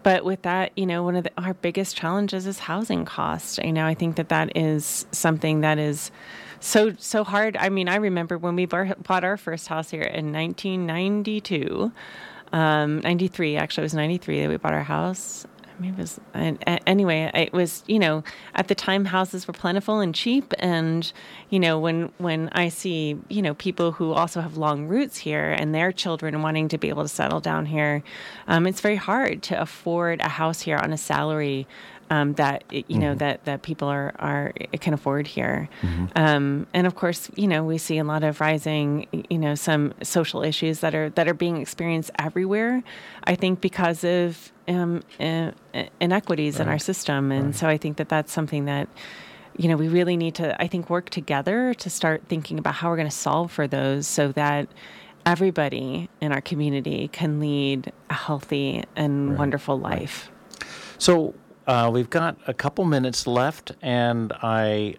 But 0.03 0.25
with 0.25 0.43
that, 0.43 0.71
you 0.77 0.87
know, 0.87 1.03
one 1.03 1.17
of 1.17 1.25
the, 1.25 1.33
our 1.37 1.55
biggest 1.55 1.97
challenges 1.97 2.47
is 2.47 2.61
housing 2.61 3.05
cost. 3.05 3.59
You 3.59 3.73
know, 3.73 3.87
I 3.87 3.95
think 3.95 4.15
that 4.17 4.29
that 4.29 4.57
is 4.57 5.05
something 5.11 5.63
that 5.63 5.79
is 5.79 6.13
so 6.61 6.93
so 6.99 7.25
hard. 7.25 7.57
I 7.57 7.69
mean, 7.69 7.89
I 7.89 7.97
remember 7.97 8.39
when 8.39 8.57
we 8.57 8.67
bought 8.67 9.25
our 9.25 9.37
first 9.37 9.69
house 9.69 9.91
here 9.91 10.03
in 10.03 10.33
1992, 10.33 11.93
um, 12.53 13.01
93. 13.01 13.57
Actually, 13.57 13.83
it 13.83 13.85
was 13.85 13.95
93 13.95 14.43
that 14.43 14.49
we 14.49 14.57
bought 14.57 14.75
our 14.75 14.83
house. 14.83 15.47
Maybe 15.79 15.99
it 15.99 16.01
was 16.01 16.21
and, 16.33 16.59
a- 16.63 16.89
anyway. 16.89 17.31
It 17.35 17.53
was 17.53 17.85
you 17.87 17.99
know 17.99 18.25
at 18.55 18.69
the 18.69 18.75
time 18.75 19.05
houses 19.05 19.47
were 19.47 19.53
plentiful 19.53 20.01
and 20.01 20.15
cheap, 20.15 20.55
and 20.59 21.13
you 21.51 21.61
know 21.61 21.79
when 21.79 22.13
when 22.19 22.49
I 22.53 22.71
see 22.71 23.19
you 23.29 23.43
know 23.43 23.55
people 23.55 23.93
who 23.93 24.13
also 24.13 24.41
have 24.41 24.57
long 24.57 24.89
roots 24.89 25.19
here 25.19 25.51
and 25.51 25.75
their 25.75 25.93
children 25.93 26.41
wanting 26.41 26.69
to 26.69 26.79
be 26.79 26.89
able 26.89 27.03
to 27.03 27.09
settle 27.09 27.41
down 27.41 27.67
here, 27.67 28.03
um, 28.49 28.67
it's 28.67 28.81
very 28.81 28.97
hard 28.97 29.43
to 29.45 29.61
afford 29.61 30.21
a 30.21 30.29
house 30.29 30.63
here 30.63 30.79
on 30.79 30.93
a 30.93 30.99
salary 30.99 31.67
um, 32.11 32.35
that 32.35 32.65
you 32.71 32.99
know 32.99 33.15
that 33.15 33.45
that 33.45 33.63
people 33.63 33.89
are 33.89 34.15
are 34.19 34.53
can 34.81 34.95
afford 34.95 35.27
here, 35.27 35.69
um, 36.15 36.67
and 36.73 36.87
of 36.87 36.95
course 36.95 37.31
you 37.35 37.49
know 37.49 37.65
we 37.65 37.79
see 37.79 37.99
a 37.99 38.05
lot 38.05 38.23
of 38.23 38.41
rising 38.41 39.07
you 39.31 39.39
know 39.39 39.55
some 39.55 39.93
social 40.03 40.43
issues 40.43 40.81
that 40.81 40.95
are 40.95 41.11
that 41.11 41.27
are 41.29 41.35
being 41.35 41.57
experienced 41.57 42.11
everywhere. 42.19 42.83
I 43.25 43.35
think 43.35 43.61
because 43.61 44.05
of 44.05 44.53
um, 44.69 45.03
uh, 45.19 45.51
inequities 46.01 46.61
in 46.61 46.69
our 46.69 46.79
system, 46.79 47.33
and 47.33 47.55
so 47.57 47.69
I 47.69 47.77
think 47.77 47.97
that 47.97 48.09
that's 48.09 48.33
something 48.33 48.67
that 48.67 48.89
you 49.57 49.69
know 49.69 49.77
we 49.77 49.89
really 49.89 50.17
need 50.17 50.35
to 50.37 50.61
I 50.63 50.69
think 50.69 50.89
work 50.89 51.11
together 51.11 51.75
to 51.75 51.91
start 51.91 52.23
thinking 52.29 52.59
about 52.59 52.75
how 52.75 52.91
we're 52.91 52.97
going 52.97 53.09
to 53.09 53.17
solve 53.17 53.51
for 53.53 53.67
those 53.67 54.07
so 54.07 54.33
that. 54.33 54.69
Everybody 55.29 56.09
in 56.21 56.31
our 56.31 56.41
community 56.41 57.09
can 57.09 57.41
lead 57.41 57.93
a 58.09 58.15
healthy 58.15 58.85
and 58.95 59.37
wonderful 59.37 59.77
life. 59.77 60.31
So 60.99 61.35
uh, 61.67 61.91
we've 61.93 62.11
got 62.11 62.37
a 62.47 62.55
couple 62.55 62.85
minutes 62.85 63.27
left, 63.27 63.73
and 63.83 64.33
I 64.43 64.97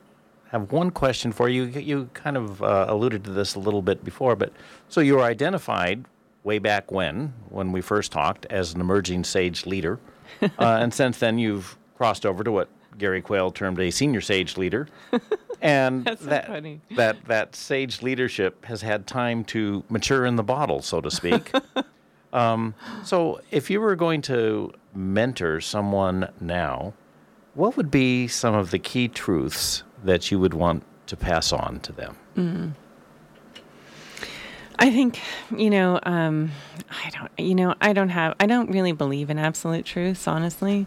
have 0.51 0.71
one 0.71 0.91
question 0.91 1.31
for 1.31 1.49
you. 1.49 1.63
You 1.65 2.09
kind 2.13 2.37
of 2.37 2.61
uh, 2.61 2.85
alluded 2.89 3.23
to 3.25 3.31
this 3.31 3.55
a 3.55 3.59
little 3.59 3.81
bit 3.81 4.03
before, 4.03 4.35
but 4.35 4.51
so 4.89 5.01
you 5.01 5.15
were 5.15 5.23
identified 5.23 6.05
way 6.43 6.59
back 6.59 6.91
when, 6.91 7.33
when 7.49 7.71
we 7.71 7.81
first 7.81 8.11
talked, 8.11 8.45
as 8.47 8.73
an 8.73 8.81
emerging 8.81 9.23
sage 9.23 9.65
leader, 9.65 9.99
uh, 10.41 10.47
and 10.59 10.93
since 10.93 11.17
then 11.19 11.37
you've 11.37 11.77
crossed 11.97 12.25
over 12.25 12.43
to 12.43 12.51
what 12.51 12.69
Gary 12.97 13.21
Quehl 13.21 13.53
termed 13.53 13.79
a 13.79 13.91
senior 13.91 14.21
sage 14.21 14.57
leader, 14.57 14.87
and 15.61 16.05
That's 16.05 16.23
so 16.23 16.29
that 16.29 16.47
funny. 16.47 16.81
that 16.95 17.23
that 17.25 17.55
sage 17.55 18.01
leadership 18.01 18.65
has 18.65 18.81
had 18.81 19.07
time 19.07 19.43
to 19.45 19.83
mature 19.89 20.25
in 20.25 20.35
the 20.35 20.43
bottle, 20.43 20.81
so 20.81 21.01
to 21.01 21.11
speak. 21.11 21.51
Um, 22.33 22.75
so, 23.03 23.41
if 23.51 23.69
you 23.69 23.79
were 23.79 23.95
going 23.95 24.21
to 24.23 24.73
mentor 24.93 25.61
someone 25.61 26.29
now, 26.39 26.93
what 27.53 27.77
would 27.77 27.89
be 27.89 28.27
some 28.27 28.53
of 28.53 28.71
the 28.71 28.79
key 28.79 29.07
truths 29.07 29.83
that 30.03 30.29
you 30.29 30.39
would 30.39 30.53
want 30.53 30.83
to 31.07 31.15
pass 31.15 31.51
on 31.51 31.79
to 31.81 31.91
them? 31.91 32.75
I 34.79 34.91
think, 34.91 35.19
you 35.55 35.71
know, 35.71 35.99
um, 36.03 36.51
I 36.89 37.09
don't, 37.09 37.31
you 37.39 37.55
know, 37.55 37.73
I 37.81 37.93
don't 37.93 38.09
have, 38.09 38.35
I 38.39 38.45
don't 38.45 38.69
really 38.69 38.91
believe 38.91 39.31
in 39.31 39.39
absolute 39.39 39.85
truths, 39.85 40.27
honestly. 40.27 40.85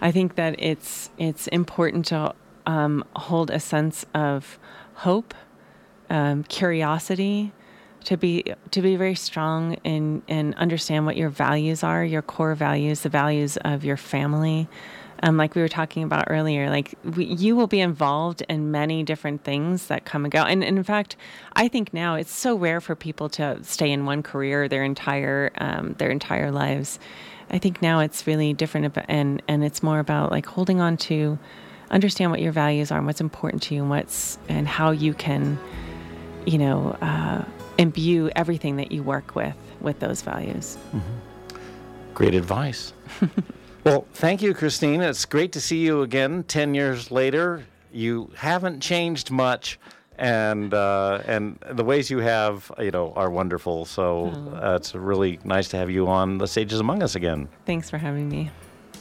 I 0.00 0.12
think 0.12 0.36
that 0.36 0.54
it's, 0.58 1.10
it's 1.18 1.48
important 1.48 2.06
to 2.06 2.34
um, 2.66 3.04
hold 3.16 3.50
a 3.50 3.58
sense 3.58 4.06
of 4.14 4.60
hope, 4.94 5.34
um, 6.08 6.44
curiosity, 6.44 7.52
to 8.04 8.16
be 8.16 8.44
to 8.70 8.82
be 8.82 8.96
very 8.96 9.14
strong 9.14 9.76
and 9.84 10.22
and 10.28 10.54
understand 10.54 11.06
what 11.06 11.16
your 11.16 11.28
values 11.28 11.82
are, 11.82 12.04
your 12.04 12.22
core 12.22 12.54
values, 12.54 13.00
the 13.00 13.08
values 13.08 13.56
of 13.58 13.84
your 13.84 13.96
family. 13.96 14.68
Um, 15.24 15.36
like 15.36 15.54
we 15.54 15.62
were 15.62 15.68
talking 15.68 16.02
about 16.02 16.24
earlier, 16.26 16.68
like 16.68 16.96
we, 17.04 17.26
you 17.26 17.54
will 17.54 17.68
be 17.68 17.78
involved 17.78 18.42
in 18.48 18.72
many 18.72 19.04
different 19.04 19.44
things 19.44 19.86
that 19.86 20.04
come 20.04 20.24
and 20.24 20.32
go. 20.32 20.42
And, 20.42 20.64
and 20.64 20.76
in 20.76 20.82
fact, 20.82 21.14
I 21.52 21.68
think 21.68 21.94
now 21.94 22.16
it's 22.16 22.32
so 22.32 22.56
rare 22.56 22.80
for 22.80 22.96
people 22.96 23.28
to 23.28 23.62
stay 23.62 23.92
in 23.92 24.04
one 24.04 24.24
career 24.24 24.66
their 24.66 24.82
entire 24.82 25.52
um, 25.58 25.94
their 25.98 26.10
entire 26.10 26.50
lives. 26.50 26.98
I 27.50 27.58
think 27.58 27.82
now 27.82 28.00
it's 28.00 28.26
really 28.26 28.52
different, 28.52 28.96
and 29.08 29.40
and 29.46 29.62
it's 29.62 29.80
more 29.80 30.00
about 30.00 30.32
like 30.32 30.46
holding 30.46 30.80
on 30.80 30.96
to, 30.96 31.38
understand 31.92 32.30
what 32.30 32.40
your 32.40 32.52
values 32.52 32.90
are 32.90 32.98
and 32.98 33.06
what's 33.06 33.20
important 33.20 33.62
to 33.64 33.74
you, 33.74 33.82
and 33.82 33.90
what's 33.90 34.38
and 34.48 34.66
how 34.66 34.90
you 34.90 35.14
can, 35.14 35.58
you 36.46 36.58
know, 36.58 36.96
uh, 37.00 37.44
imbue 37.78 38.30
everything 38.36 38.76
that 38.76 38.92
you 38.92 39.02
work 39.02 39.34
with 39.34 39.56
with 39.80 39.98
those 40.00 40.22
values. 40.22 40.78
Great 42.14 42.34
advice. 42.34 42.92
well, 43.84 44.06
thank 44.14 44.42
you, 44.42 44.54
Cristine. 44.54 45.00
It's 45.00 45.24
great 45.24 45.52
to 45.52 45.60
see 45.60 45.78
you 45.78 46.02
again 46.02 46.44
10 46.44 46.74
years 46.74 47.10
later. 47.10 47.64
You 47.92 48.30
haven't 48.36 48.80
changed 48.80 49.30
much. 49.30 49.78
And 50.18 50.72
uh, 50.72 51.22
and 51.26 51.58
the 51.70 51.82
ways 51.82 52.10
you 52.10 52.18
have, 52.18 52.70
you 52.78 52.90
know, 52.90 53.12
are 53.16 53.30
wonderful. 53.30 53.86
So 53.86 54.26
uh, 54.62 54.76
it's 54.76 54.94
really 54.94 55.40
nice 55.42 55.68
to 55.68 55.78
have 55.78 55.90
you 55.90 56.06
on 56.06 56.38
the 56.38 56.46
Sages 56.46 56.78
Among 56.80 57.02
Us 57.02 57.16
again. 57.16 57.48
Thanks 57.64 57.88
for 57.88 57.98
having 57.98 58.28
me. 58.28 58.50